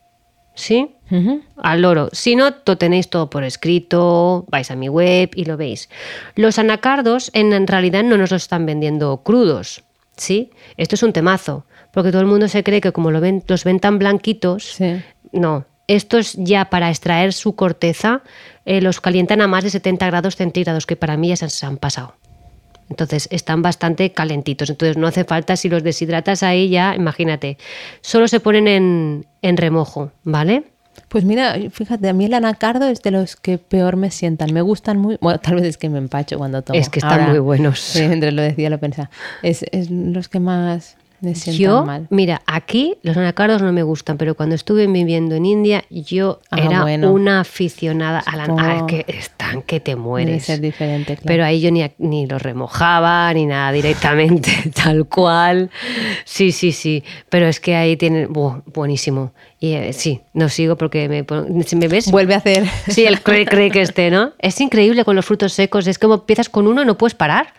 [0.55, 0.95] ¿sí?
[1.57, 2.11] Al loro.
[2.13, 5.89] Si no, lo tenéis todo por escrito, vais a mi web y lo veis.
[6.35, 9.83] Los anacardos en, realidad no nos los están vendiendo crudos,
[10.17, 10.51] ¿sí?
[10.77, 11.65] Esto es un temazo,
[11.99, 14.77] porque todo el mundo se cree que como lo ven, los ven tan blanquitos,
[15.33, 15.65] no.
[15.89, 18.23] Estos ya para extraer su corteza
[18.65, 21.77] eh, los calientan a más de 70 grados centígrados, que para mí ya se han
[21.77, 22.15] pasado.
[22.89, 24.71] Entonces están bastante calentitos.
[24.71, 27.59] Entonces no hace falta, si los deshidratas ahí ya, imagínate,
[28.01, 30.67] solo se ponen en, en remojo, ¿vale?
[31.09, 34.53] Pues mira, fíjate, a mí el anacardo es de los que peor me sientan.
[34.53, 35.19] Me gustan muy.
[35.21, 36.79] Bueno, tal vez es que me empacho cuando tomo.
[36.79, 37.97] Es que están muy buenos.
[37.97, 39.11] entre lo decía, lo pensaba.
[39.43, 40.97] Es, es los que más.
[41.21, 46.41] Yo, mira, aquí los anacardos no me gustan, pero cuando estuve viviendo en India, yo
[46.51, 50.45] ah, era una aficionada a la que están que te mueres.
[50.45, 55.71] ser diferente, Pero ahí yo ni, ni los remojaba ni nada directamente, tal cual.
[56.25, 57.03] Sí, sí, sí.
[57.29, 59.33] Pero es que ahí tienen, buenísimo.
[59.61, 61.25] Y eh, sí, no sigo porque me,
[61.65, 62.11] si me ves.
[62.11, 62.65] Vuelve a hacer.
[62.89, 64.33] Sí, el cree, cree que esté, ¿no?
[64.39, 65.87] Es increíble con los frutos secos.
[65.87, 67.53] Es como empiezas con uno y no puedes parar.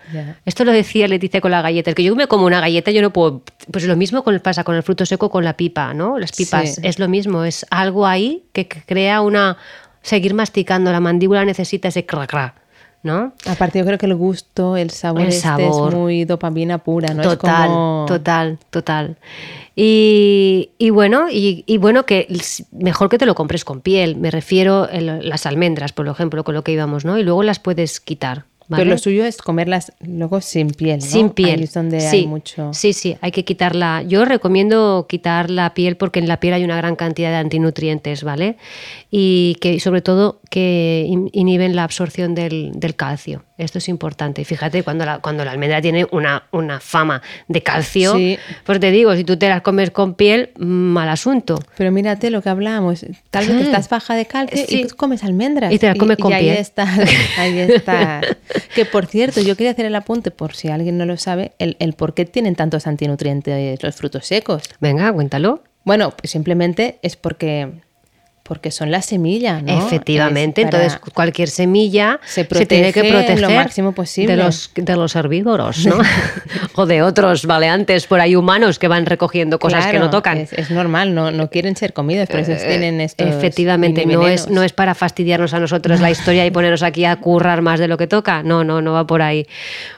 [0.46, 1.90] Esto lo decía Leticia con la galleta.
[1.92, 3.42] El que yo me como una galleta, yo no puedo.
[3.72, 6.18] Pues lo mismo pasa con el fruto seco, con la pipa, ¿no?
[6.18, 7.44] Las pipas es lo mismo.
[7.44, 9.58] Es algo ahí que crea una.
[10.02, 10.92] Seguir masticando.
[10.92, 12.56] La mandíbula necesita ese cra, cra
[13.02, 13.34] ¿no?
[13.46, 17.24] Aparte, yo creo que el gusto, el sabor, el este es muy dopamina pura, ¿no?
[17.24, 17.70] Total,
[18.08, 19.18] total, total.
[19.76, 22.28] Y, bueno, y, bueno, que
[22.72, 24.18] mejor que te lo compres con piel.
[24.18, 27.18] Me refiero a las almendras, por ejemplo, con lo que íbamos, ¿no?
[27.18, 28.46] Y luego las puedes quitar.
[28.70, 31.00] Pero lo suyo es comerlas luego sin piel.
[31.00, 31.06] ¿no?
[31.06, 31.64] Sin piel.
[31.64, 32.72] es donde sí, hay mucho.
[32.74, 34.04] Sí, sí, hay que quitarla.
[34.04, 38.24] Yo recomiendo quitar la piel porque en la piel hay una gran cantidad de antinutrientes,
[38.24, 38.58] ¿vale?
[39.10, 43.44] Y que sobre todo que inhiben la absorción del, del calcio.
[43.60, 44.42] Esto es importante.
[44.42, 48.16] Y fíjate, cuando la, cuando la almendra tiene una, una fama de calcio,
[48.64, 51.60] pues te digo, si tú te las comes con piel, mal asunto.
[51.78, 53.06] Pero mírate lo que hablamos.
[53.30, 55.74] Tal vez estás baja de calcio y tú comes almendras.
[55.74, 56.52] Y te las comes con piel.
[56.52, 56.88] Ahí está,
[57.38, 58.22] ahí está.
[58.74, 61.76] que por cierto, yo quería hacer el apunte, por si alguien no lo sabe, el,
[61.80, 64.64] el por qué tienen tantos antinutrientes los frutos secos.
[64.80, 65.64] Venga, cuéntalo.
[65.84, 67.82] Bueno, pues simplemente es porque
[68.50, 69.78] porque son las semillas, ¿no?
[69.78, 74.36] Efectivamente, entonces cualquier semilla se, tiene que proteger lo máximo posible.
[74.36, 76.00] de los, de los herbívoros, ¿no?
[76.74, 80.48] o de otros valeantes por ahí humanos que van recogiendo cosas que no tocan.
[80.52, 84.50] Es, normal, no, no quieren ser comidos, por eso eh, tienen estos Efectivamente, no es,
[84.50, 87.88] no es para fastidiarnos a nosotros la historia y ponernos aquí a currar más de
[87.88, 89.46] lo que toca, no, no, no va por ahí.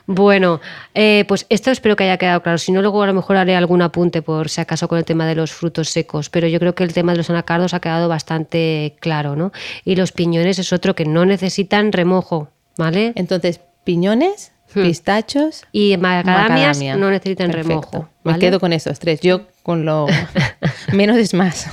[0.08, 0.60] Bueno,
[0.94, 3.56] eh, pues esto espero que haya quedado claro, si no luego a lo mejor haré
[3.56, 6.76] algún apunte por si acaso con el tema de los frutos secos, pero yo creo
[6.76, 8.41] que el tema de los anacardos ha quedado bastante
[9.00, 9.52] claro, ¿no?
[9.86, 13.14] Y los piñones es otro que no necesitan remojo, ¿vale?
[13.16, 14.84] Entonces, piñones, hmm.
[14.84, 18.10] pistachos y macadamias no necesitan remojo.
[18.24, 19.22] Me quedo con esos tres.
[19.22, 20.08] Yo con lo
[20.94, 21.70] menos es más.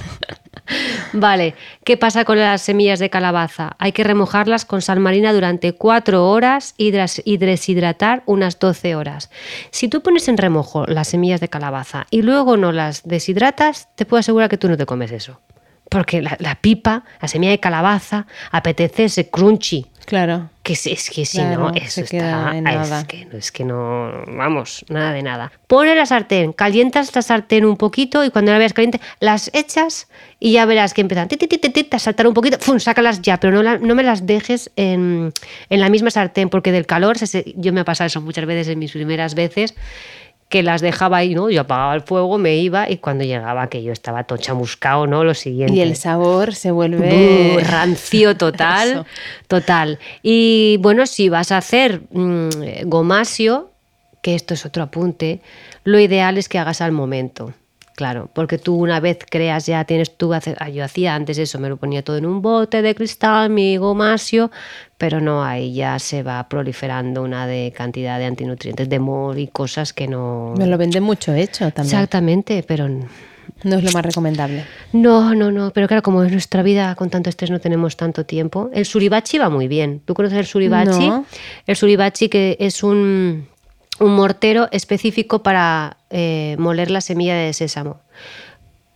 [1.12, 1.54] Vale,
[1.84, 3.76] ¿qué pasa con las semillas de calabaza?
[3.78, 9.30] Hay que remojarlas con sal marina durante 4 horas y deshidratar unas 12 horas.
[9.70, 14.04] Si tú pones en remojo las semillas de calabaza y luego no las deshidratas, te
[14.04, 15.40] puedo asegurar que tú no te comes eso.
[15.90, 19.86] Porque la, pipa, la semilla de calabaza, apetece ese crunchy.
[20.04, 20.48] Claro.
[20.62, 22.54] Que es, es que si no, eso está.
[22.56, 24.10] Es, que, es que no.
[24.26, 25.52] Vamos, nada de nada.
[25.66, 30.08] Pone la sartén, calientas la sartén un poquito y cuando la veas caliente, las echas
[30.40, 32.56] y ya verás que empiezan a saltar un poquito.
[32.58, 32.78] ¡Fum!
[32.78, 35.32] Sácalas ya, pero no, no me las dejes en,
[35.68, 37.16] en, la misma sartén porque del calor,
[37.56, 39.74] yo me ha pasado eso muchas veces en mis primeras veces
[40.48, 41.50] que las dejaba ahí, ¿no?
[41.50, 45.22] Yo apagaba el fuego, me iba y cuando llegaba que yo estaba tochamuscao, ¿no?
[45.24, 45.74] Lo siguiente.
[45.74, 47.62] Y el sabor se vuelve...
[47.62, 49.04] rancio total,
[49.46, 49.98] total.
[50.22, 52.48] Y bueno, si vas a hacer mm,
[52.84, 53.70] gomasio,
[54.22, 55.40] que esto es otro apunte,
[55.84, 57.52] lo ideal es que hagas al momento.
[57.98, 61.68] Claro, porque tú una vez creas ya tienes tú, ah, yo hacía antes eso, me
[61.68, 64.52] lo ponía todo en un bote de cristal, mi gomasio,
[64.98, 69.46] pero no, ahí ya se va proliferando una de cantidad de antinutrientes, de mol y
[69.46, 70.54] cosas que no...
[70.58, 71.96] Me lo venden mucho hecho también.
[71.96, 72.88] Exactamente, pero...
[73.64, 74.64] No es lo más recomendable.
[74.92, 78.24] No, no, no, pero claro, como en nuestra vida con tanto estrés no tenemos tanto
[78.24, 78.70] tiempo.
[78.72, 80.00] El suribachi va muy bien.
[80.04, 81.10] ¿Tú conoces el suribachi?
[81.66, 83.48] El suribachi que es un
[84.00, 88.00] un mortero específico para eh, moler la semilla de sésamo.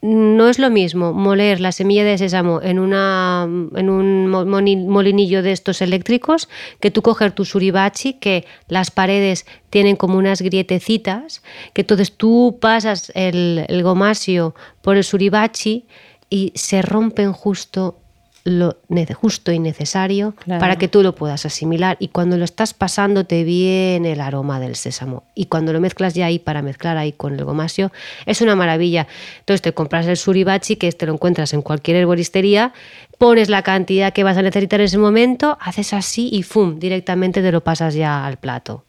[0.03, 5.53] No es lo mismo moler la semilla de sésamo en, una, en un molinillo de
[5.53, 6.49] estos eléctricos
[6.81, 12.59] que tú coger tu suribachi, que las paredes tienen como unas grietecitas, que entonces tú
[12.61, 15.87] pasas el, el gomasio por el suribachi
[16.29, 18.02] y se rompen justo
[18.45, 18.79] lo
[19.15, 21.97] justo y necesario para que tú lo puedas asimilar.
[22.01, 25.25] Y cuando lo estás pasando te viene el aroma del sésamo.
[25.35, 27.93] Y cuando lo mezclas ya ahí para mezclar ahí con el gomasio
[28.27, 29.07] es una maravilla.
[29.41, 32.73] Entonces te compras el suribachi que te lo encuentras en cualquier herboristería
[33.19, 36.81] pones la cantidad que vas a necesitar en ese momento haces así y ¡fum!
[36.81, 38.85] directamente te lo pasas ya al plato.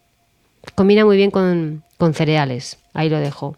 [0.76, 2.80] Combina muy bien con, cereales.
[2.94, 3.56] Ahí lo dejo.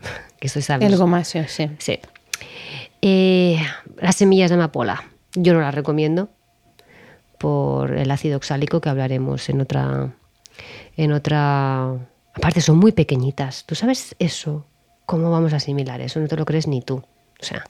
[0.40, 1.68] Que estoy el gomasio sí.
[1.78, 2.00] Sí
[3.02, 3.58] eh,
[3.98, 5.04] las semillas de amapola.
[5.34, 6.30] Yo no las recomiendo
[7.38, 10.12] por el ácido oxálico que hablaremos en otra.
[10.96, 11.92] En otra.
[12.34, 13.64] Aparte, son muy pequeñitas.
[13.64, 14.66] ¿Tú sabes eso?
[15.06, 16.20] ¿Cómo vamos a asimilar eso?
[16.20, 16.96] No te lo crees ni tú.
[16.96, 17.64] O sea,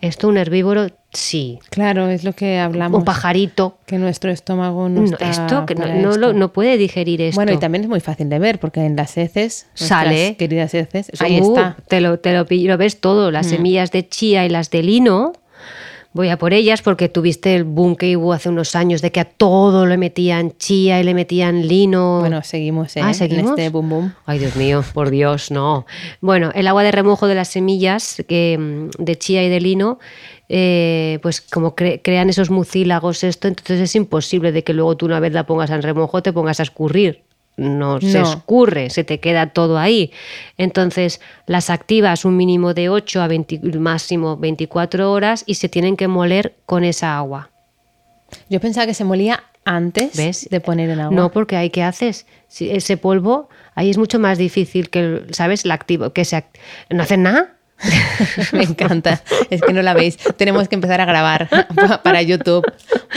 [0.00, 1.58] Esto un herbívoro sí.
[1.70, 3.00] Claro, es lo que hablamos.
[3.00, 3.76] Un pajarito.
[3.86, 7.36] Que nuestro estómago no, está esto, que no, no, puede digerir esto.
[7.36, 10.36] Bueno, y también es muy fácil de ver, porque en las heces, sale.
[10.36, 11.76] queridas heces, ahí uh, está.
[11.88, 12.46] Te lo, te lo,
[12.78, 13.50] ves todo, las mm.
[13.50, 15.32] semillas de chía y las de lino
[16.12, 19.20] voy a por ellas porque tuviste el boom que hubo hace unos años de que
[19.20, 22.20] a todo le metían chía y le metían lino.
[22.20, 23.00] Bueno, seguimos, ¿eh?
[23.02, 24.14] Ah, en este boom boom.
[24.26, 25.86] Ay, Dios mío, por Dios, no.
[26.20, 29.98] Bueno, el agua de remojo de las semillas mm, de chía y de lino,
[30.48, 35.20] eh, pues como crean esos mucílagos esto, entonces es imposible de que luego tú una
[35.20, 37.22] vez la pongas en remojo te pongas a escurrir
[37.56, 40.12] no, se escurre, se te queda todo ahí.
[40.56, 45.96] Entonces, las activas un mínimo de 8 a 20, máximo 24 horas y se tienen
[45.96, 47.50] que moler con esa agua.
[48.48, 50.14] Yo pensaba que se molía antes
[50.48, 51.14] de poner en agua.
[51.14, 52.26] No, porque ahí qué haces?
[52.48, 55.66] Si ese polvo, ahí es mucho más difícil que, ¿sabes?
[55.66, 56.44] La activo, que se
[56.88, 57.56] no hacen nada.
[58.52, 59.22] Me encanta.
[59.48, 60.16] Es que no la veis.
[60.36, 61.48] Tenemos que empezar a grabar
[62.02, 62.64] para YouTube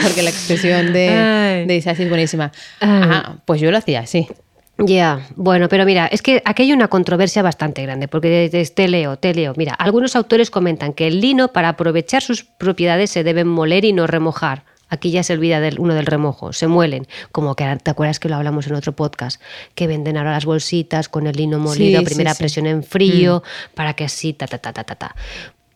[0.02, 2.52] porque la expresión de, de es buenísima.
[2.80, 4.28] Ah, pues yo lo hacía así.
[4.76, 9.16] Ya, bueno, pero mira, es que aquí hay una controversia bastante grande, porque te leo,
[9.16, 9.52] te leo.
[9.56, 13.92] Mira, algunos autores comentan que el lino, para aprovechar sus propiedades, se debe moler y
[13.92, 14.64] no remojar.
[14.94, 18.28] Aquí ya se olvida del, uno del remojo, se muelen, como que te acuerdas que
[18.28, 19.40] lo hablamos en otro podcast,
[19.74, 23.74] que venden ahora las bolsitas con el lino molido a primera presión en frío, mm.
[23.74, 25.16] para que así, ta, ta, ta, ta, ta,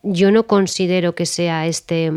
[0.03, 2.11] Yo no considero que sea este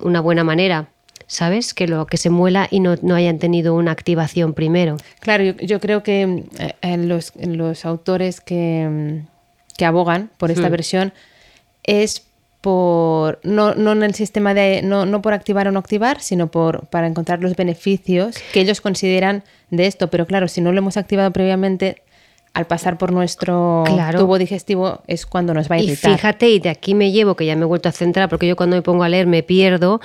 [0.00, 0.88] una buena manera,
[1.28, 1.74] ¿sabes?
[1.74, 4.96] Que lo que se muela y no, no hayan tenido una activación primero.
[5.20, 9.22] Claro, yo, creo que eh, en los, los autores que,
[9.76, 10.72] que, abogan por esta hmm.
[10.72, 11.12] versión
[11.84, 12.27] es
[12.60, 16.50] por no, no en el sistema de no, no, por activar o no activar, sino
[16.50, 20.08] por para encontrar los beneficios que ellos consideran de esto.
[20.08, 22.02] Pero claro, si no lo hemos activado previamente,
[22.58, 23.84] al pasar por nuestro
[24.16, 26.10] tubo digestivo es cuando nos va a irritar.
[26.10, 28.48] Y fíjate, y de aquí me llevo, que ya me he vuelto a centrar, porque
[28.48, 30.00] yo cuando me pongo a leer me pierdo,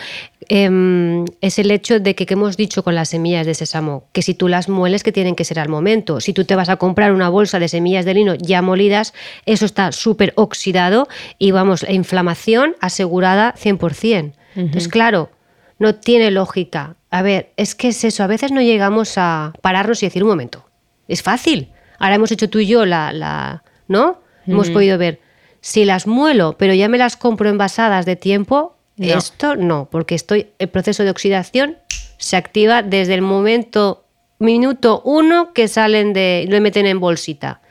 [0.49, 4.21] em, es el hecho de que, que hemos dicho con las semillas de sésamo, que
[4.21, 6.21] si tú las mueles, que tienen que ser al momento.
[6.21, 9.15] Si tú te vas a comprar una bolsa de semillas de lino ya molidas,
[9.47, 11.07] eso está súper oxidado
[11.39, 14.33] y vamos, la inflamación asegurada 100%.
[14.55, 15.31] Entonces, claro,
[15.79, 16.97] no tiene lógica.
[17.09, 20.29] A ver, es que es eso, a veces no llegamos a pararnos y decir un
[20.29, 20.67] momento.
[21.07, 21.72] Es fácil.
[22.03, 24.19] Ahora hemos hecho tú y yo la, la ¿no?
[24.45, 25.21] Hemos podido ver.
[25.61, 30.49] Si las muelo, pero ya me las compro envasadas de tiempo, esto no, porque estoy,
[30.59, 31.77] el proceso de oxidación
[32.17, 34.03] se activa desde el momento,
[34.37, 37.61] minuto uno que salen de, lo meten en bolsita.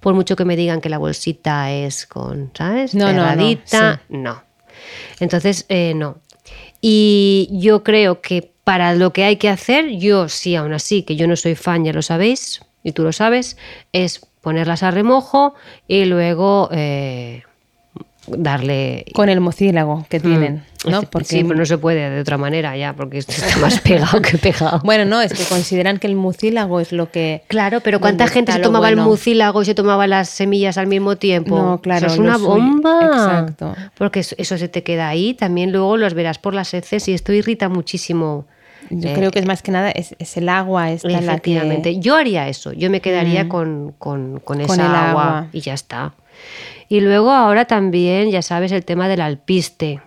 [0.00, 2.94] Por mucho que me digan que la bolsita es con, ¿sabes?
[2.94, 4.42] No, no, no, no.
[5.20, 6.16] Entonces, eh, no.
[6.80, 11.14] Y yo creo que para lo que hay que hacer, yo sí, aún así, que
[11.14, 13.56] yo no soy fan, ya lo sabéis, y tú lo sabes,
[13.92, 15.54] es ponerlas a remojo
[15.86, 17.42] y luego eh,
[18.26, 19.04] darle...
[19.14, 20.22] Con el mucílago que mm.
[20.22, 21.02] tienen, ¿no?
[21.02, 21.26] Porque...
[21.26, 24.80] Sí, pero no se puede de otra manera ya, porque está más pegado que pegado.
[24.84, 27.42] Bueno, no, es que consideran que el mucílago es lo que...
[27.48, 31.16] Claro, pero ¿cuánta gente se tomaba el mucílago y se tomaba las semillas al mismo
[31.16, 31.56] tiempo?
[31.56, 32.06] No, claro.
[32.06, 33.00] Eso es una bomba.
[33.06, 33.74] Exacto.
[33.96, 37.32] Porque eso, se te queda ahí, también luego los verás por las heces y esto
[37.32, 38.46] irrita muchísimo
[39.00, 41.98] yo creo que es más que nada es, el agua esta Efectivamente.
[41.98, 42.72] Yo haría eso.
[42.72, 43.48] Yo me quedaría mm.
[43.48, 46.14] con, con, con, esa agua, y ya está.
[46.88, 50.00] Y luego ahora también, ya sabes, el tema del alpiste.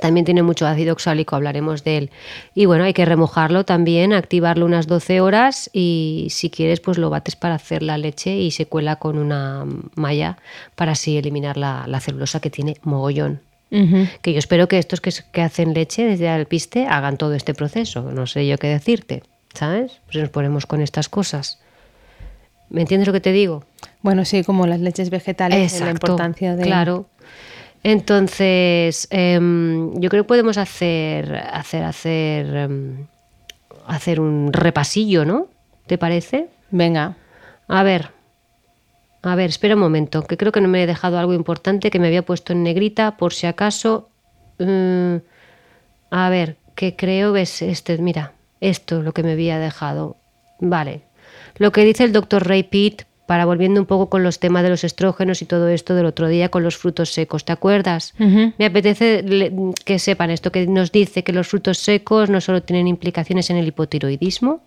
[0.00, 2.10] También tiene mucho ácido oxálico, hablaremos de él.
[2.54, 7.10] Y bueno, hay que remojarlo también, activarlo unas 12 horas y si quieres pues lo
[7.10, 10.38] bates para hacer la leche y se cuela con una malla
[10.76, 13.40] para así eliminar la, la celulosa que tiene mogollón.
[13.70, 18.02] Que yo espero que estos que, hacen leche desde Alpiste hagan todo este proceso.
[18.10, 19.22] No sé yo qué decirte,
[19.54, 20.00] ¿sabes?
[20.06, 21.60] Pues nos ponemos con estas cosas.
[22.68, 23.64] ¿Me entiendes lo que te digo?
[24.02, 26.62] Bueno, sí, como las leches vegetales, la importancia de.
[26.62, 27.06] Claro.
[27.82, 33.06] Entonces, em, yo creo que podemos hacer, hacer, hacer, em,
[33.86, 35.46] hacer un repasillo, ¿no?
[35.86, 36.48] ¿Te parece?
[36.70, 37.16] Venga.
[37.68, 38.10] A ver,
[39.22, 41.98] a ver, espera un momento, que creo que no me he dejado algo importante que
[41.98, 44.08] me había puesto en negrita por si acaso.
[44.58, 45.16] Mm,
[46.10, 50.16] a ver, que creo es este, mira, esto es lo que me había dejado.
[50.58, 51.02] Vale.
[51.56, 54.70] Lo que dice el doctor Ray Pitt para volviendo un poco con los temas de
[54.70, 58.12] los estrógenos y todo esto del otro día con los frutos secos, ¿te acuerdas?
[58.18, 59.22] Me apetece
[59.84, 63.56] que sepan esto, que nos dice que los frutos secos no solo tienen implicaciones en
[63.56, 64.62] el hipotiroidismo,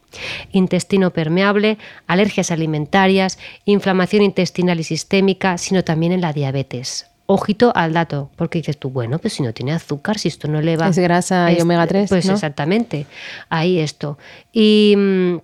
[0.54, 7.08] intestino permeable, alergias alimentarias, inflamación intestinal y sistémica, sino también en la diabetes.
[7.26, 10.62] Ojito al dato, porque dices tú, bueno, pues si no tiene azúcar, si esto no
[10.62, 10.88] le va...
[10.88, 12.08] Es grasa y omega 3.
[12.08, 13.08] Pues exactamente,
[13.50, 14.18] ahí esto.
[14.54, 15.38] Y mm,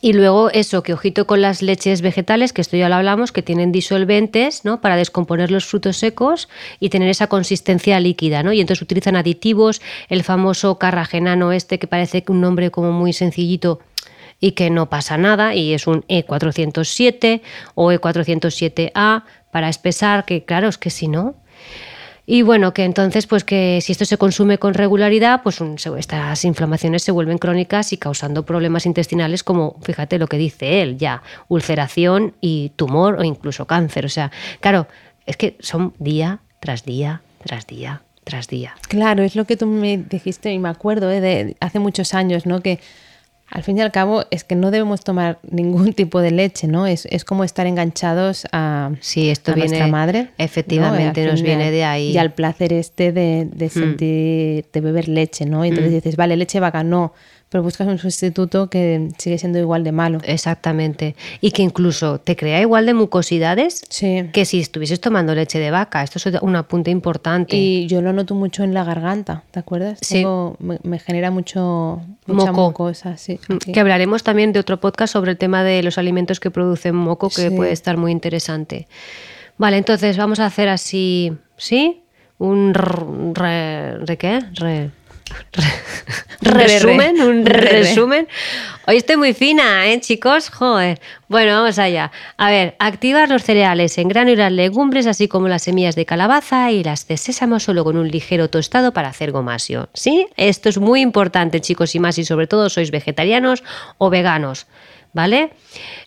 [0.00, 3.42] y luego eso, que ojito con las leches vegetales, que esto ya lo hablamos, que
[3.42, 4.80] tienen disolventes, ¿no?
[4.80, 8.52] Para descomponer los frutos secos y tener esa consistencia líquida, ¿no?
[8.52, 13.80] Y entonces utilizan aditivos, el famoso carragenano este, que parece un nombre como muy sencillito
[14.40, 17.40] y que no pasa nada, y es un E407
[17.74, 21.34] o E407A para espesar, que claro, es que si no,
[22.30, 25.62] y bueno, que entonces, pues que si esto se consume con regularidad, pues
[25.96, 30.98] estas inflamaciones se vuelven crónicas y causando problemas intestinales como, fíjate lo que dice él,
[30.98, 34.04] ya, ulceración y tumor o incluso cáncer.
[34.04, 34.88] O sea, claro,
[35.24, 38.74] es que son día tras día tras día tras día.
[38.88, 41.22] Claro, es lo que tú me dijiste y me acuerdo ¿eh?
[41.22, 42.60] de hace muchos años, ¿no?
[42.60, 42.78] Que
[43.50, 46.86] al fin y al cabo es que no debemos tomar ningún tipo de leche, ¿no?
[46.86, 50.30] Es, es como estar enganchados a, sí, esto viene, nuestra madre.
[50.38, 52.12] Efectivamente, nos viene de ahí.
[52.12, 53.70] Y al placer este de, de hmm.
[53.70, 55.64] sentir, de beber leche, ¿no?
[55.64, 55.96] Y entonces hmm.
[55.96, 57.12] dices, vale, leche vaca, no
[57.48, 60.18] pero buscas un sustituto que sigue siendo igual de malo.
[60.24, 61.16] Exactamente.
[61.40, 66.02] Y que incluso te crea igual de mucosidades que si estuvieses tomando leche de vaca.
[66.02, 67.56] Esto es un apunte importante.
[67.56, 69.98] Y yo lo noto mucho en la garganta, ¿te acuerdas?
[70.02, 70.24] Sí.
[70.58, 72.92] me, genera mucho mucha moco.
[73.16, 76.50] sí, mm, que hablaremos también de otro podcast sobre el tema de los alimentos que
[76.50, 78.86] producen moco, que puede estar muy interesante.
[79.56, 82.02] Vale, entonces vamos a hacer así, ¿sí?
[82.38, 84.40] Un re, re ¿qué?
[84.54, 84.90] Re,
[86.40, 88.28] resumen, un resumen.
[88.86, 90.50] Hoy estoy muy fina, ¿eh, chicos?
[90.50, 91.00] Joder.
[91.28, 92.10] Bueno, vamos allá.
[92.36, 96.06] A ver, activar los cereales en grano y las legumbres, así como las semillas de
[96.06, 99.88] calabaza y las de sésamo solo con un ligero tostado para hacer gomasio.
[99.94, 100.28] ¿Sí?
[100.36, 103.62] Esto es muy importante, chicos, y más, y sobre todo sois vegetarianos
[103.98, 104.66] o veganos.
[105.18, 105.50] ¿Vale?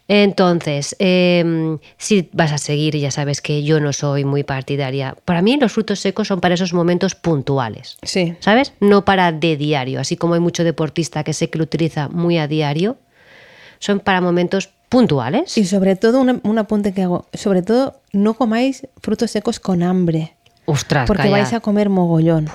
[0.07, 5.17] Entonces, em, si vas a seguir, ya sabes que yo no soy muy partidaria.
[5.25, 7.97] Para mí los frutos secos son para esos momentos puntuales.
[8.03, 8.35] Sí.
[8.39, 8.71] ¿Sabes?
[8.79, 9.99] No para de diario.
[9.99, 12.99] Así como hay mucho deportista que sé que lo utiliza muy a diario,
[13.79, 15.57] son para momentos puntuales.
[15.57, 20.35] Y sobre todo, un, apunte que hago, sobre todo, no comáis frutos secos con hambre.
[20.71, 22.49] Ostras, porque vais a comer mogollón.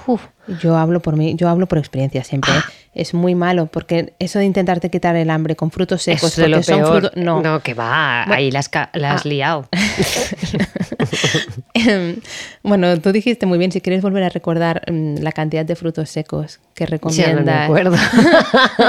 [0.60, 2.52] Yo hablo por mí, yo hablo por experiencia siempre.
[2.52, 2.60] ¿eh?
[2.96, 6.62] es muy malo porque eso de intentarte quitar el hambre con frutos secos porque lo
[6.62, 7.42] son frutos no.
[7.42, 9.28] no que va ahí las la has ah.
[9.28, 9.68] liado.
[12.62, 16.08] Bueno tú dijiste muy bien si quieres volver a recordar mm, la cantidad de frutos
[16.08, 17.96] secos que recomiendas no me acuerdo.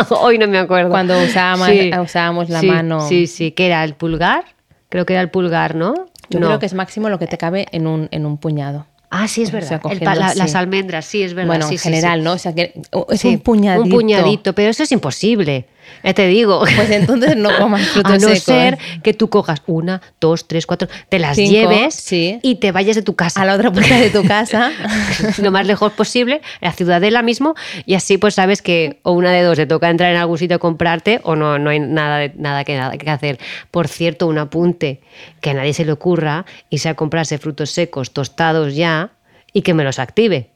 [0.21, 0.89] Hoy no me acuerdo.
[0.89, 1.69] Cuando usábamos,
[2.01, 3.07] usábamos la mano.
[3.07, 4.45] sí sí que era el pulgar
[4.89, 5.93] creo que era el pulgar no
[6.29, 9.27] yo creo que es máximo lo que te cabe en un, en un puñado Ah,
[9.27, 9.81] sí, es verdad.
[10.35, 11.47] Las almendras, sí, es verdad.
[11.47, 12.33] Bueno, en general, ¿no?
[12.33, 12.73] O sea, que
[13.09, 13.83] es un puñadito.
[13.83, 15.65] Un puñadito, pero eso es imposible.
[16.03, 16.59] Ya te digo.
[16.59, 20.87] Pues entonces no comas frutos A no ser que tú cojas una, dos, tres, cuatro,
[21.09, 23.41] te las lleves y te vayas de tu casa.
[23.41, 24.71] A la otra punta de tu casa.
[25.41, 29.43] lo más lejos posible, la ciudadela mismo, y así pues sabes que o una de
[29.43, 32.63] dos te toca entrar en algún sitio a comprarte o no, no hay nada, nada,
[32.63, 33.39] que, nada que hacer.
[33.71, 35.01] Por cierto, un apunte,
[35.41, 39.11] que a nadie se le ocurra irse a comprarse frutos secos tostados ya
[39.53, 40.51] y que me los active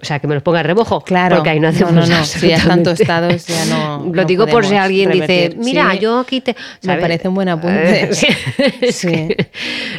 [0.00, 1.00] o sea, que me los ponga a rebojo.
[1.02, 1.36] Claro.
[1.36, 2.24] Porque ahí no hacemos no, no, no.
[2.24, 4.10] Si ya están tostados, ya no.
[4.12, 6.56] Lo digo por si alguien dice, mira, yo aquí te.
[6.82, 8.10] Me parece un buen apunte.
[8.92, 9.28] sí.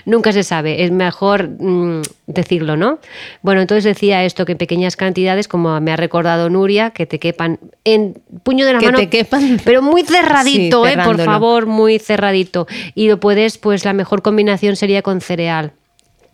[0.06, 0.84] Nunca se sabe.
[0.84, 3.00] Es mejor mm, decirlo, ¿no?
[3.42, 7.20] Bueno, entonces decía esto que en pequeñas cantidades, como me ha recordado Nuria, que te
[7.20, 8.98] quepan en puño de la que mano.
[8.98, 9.60] Te quepan.
[9.64, 10.98] Pero muy cerradito, ¿eh?
[11.04, 12.68] Por favor, muy cerradito.
[12.96, 15.74] Y lo puedes, pues la mejor combinación sería con cereal,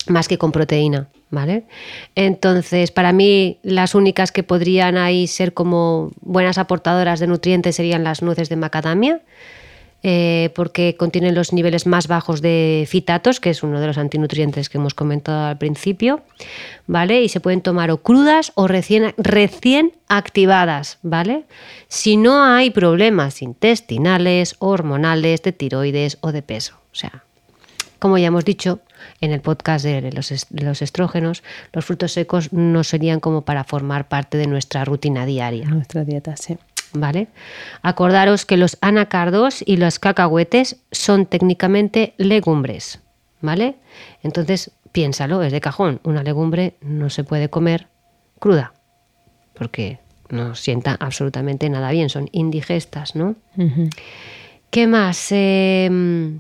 [0.10, 1.08] más que con proteína.
[1.30, 1.64] ¿vale?
[2.16, 8.04] Entonces, para mí, las únicas que podrían ahí ser como buenas aportadoras de nutrientes serían
[8.04, 9.22] las nueces de macadamia,
[10.04, 14.70] eh, porque contienen los niveles más bajos de fitatos, que es uno de los antinutrientes
[14.70, 16.22] que hemos comentado al principio,
[16.86, 17.24] ¿vale?
[17.24, 21.46] Y se pueden tomar o crudas o recién, recién activadas, ¿vale?
[21.88, 26.76] Si no hay problemas intestinales, hormonales, de tiroides o de peso.
[26.92, 27.24] O sea,
[28.00, 28.80] como ya hemos dicho,
[29.22, 31.44] en el podcast de los, estrógenos,
[31.74, 35.66] los frutos secos no serían como para formar parte de nuestra rutina diaria.
[35.66, 36.58] Nuestra dieta, sí.
[36.94, 37.28] ¿Vale?
[37.82, 43.02] Acordaros que los anacardos y los cacahuetes son técnicamente legumbres,
[43.42, 43.76] ¿vale?
[44.24, 46.00] Entonces, piénsalo, es de cajón.
[46.04, 47.88] Una legumbre no se puede comer
[48.40, 48.74] cruda,
[49.54, 53.36] porque no sienta absolutamente nada bien, son indigestas, ¿no?
[54.70, 55.28] ¿Qué más?
[55.32, 56.40] Eh,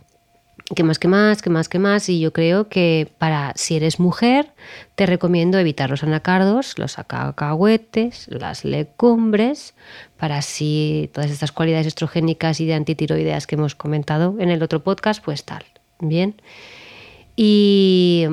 [0.75, 2.09] ¿Qué más, qué más, qué más, qué más?
[2.09, 4.51] Y yo creo que para si eres mujer,
[4.95, 9.75] te recomiendo evitar los anacardos, los cacahuetes, las legumbres,
[10.17, 14.83] para así todas estas cualidades estrogénicas y de antitiroideas que hemos comentado en el otro
[14.83, 15.63] podcast, pues tal.
[15.99, 16.35] Bien.
[17.37, 18.25] Y,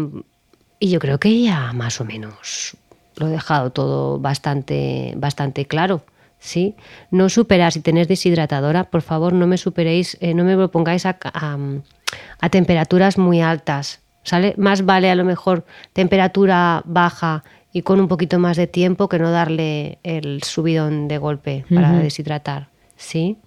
[0.80, 2.76] y yo creo que ya más o menos
[3.14, 6.02] lo he dejado todo bastante, bastante claro.
[6.44, 6.76] ¿Sí?
[7.10, 11.06] No superar, si tenéis deshidratadora, por favor no me superéis, eh, no me lo pongáis
[11.06, 14.02] a, a, temperaturas muy altas.
[14.22, 14.54] ¿sale?
[14.58, 15.64] Más vale a lo mejor
[15.94, 21.18] temperatura baja y con un poquito más de tiempo que no darle el subidón de
[21.18, 22.68] golpe para deshidratar.
[22.96, 23.38] ¿sí?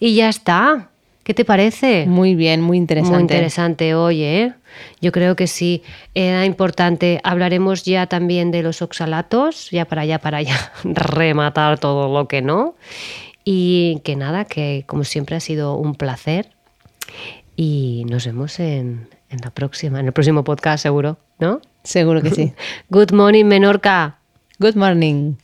[0.00, 0.90] Y ya está.
[1.24, 2.04] ¿Qué te parece?
[2.06, 3.14] Muy bien, muy interesante.
[3.14, 4.42] Muy interesante, oye.
[4.42, 4.54] ¿eh?
[5.00, 5.82] Yo creo que sí,
[6.14, 7.18] era importante.
[7.24, 12.42] Hablaremos ya también de los oxalatos, ya para allá, para allá, rematar todo lo que
[12.42, 12.74] no.
[13.42, 16.50] Y que nada, que como siempre ha sido un placer.
[17.56, 21.60] Y nos vemos en, en la próxima, en el próximo podcast, seguro, ¿no?
[21.84, 22.52] Seguro que sí.
[22.90, 24.18] Good morning, Menorca.
[24.58, 25.36] Good morning.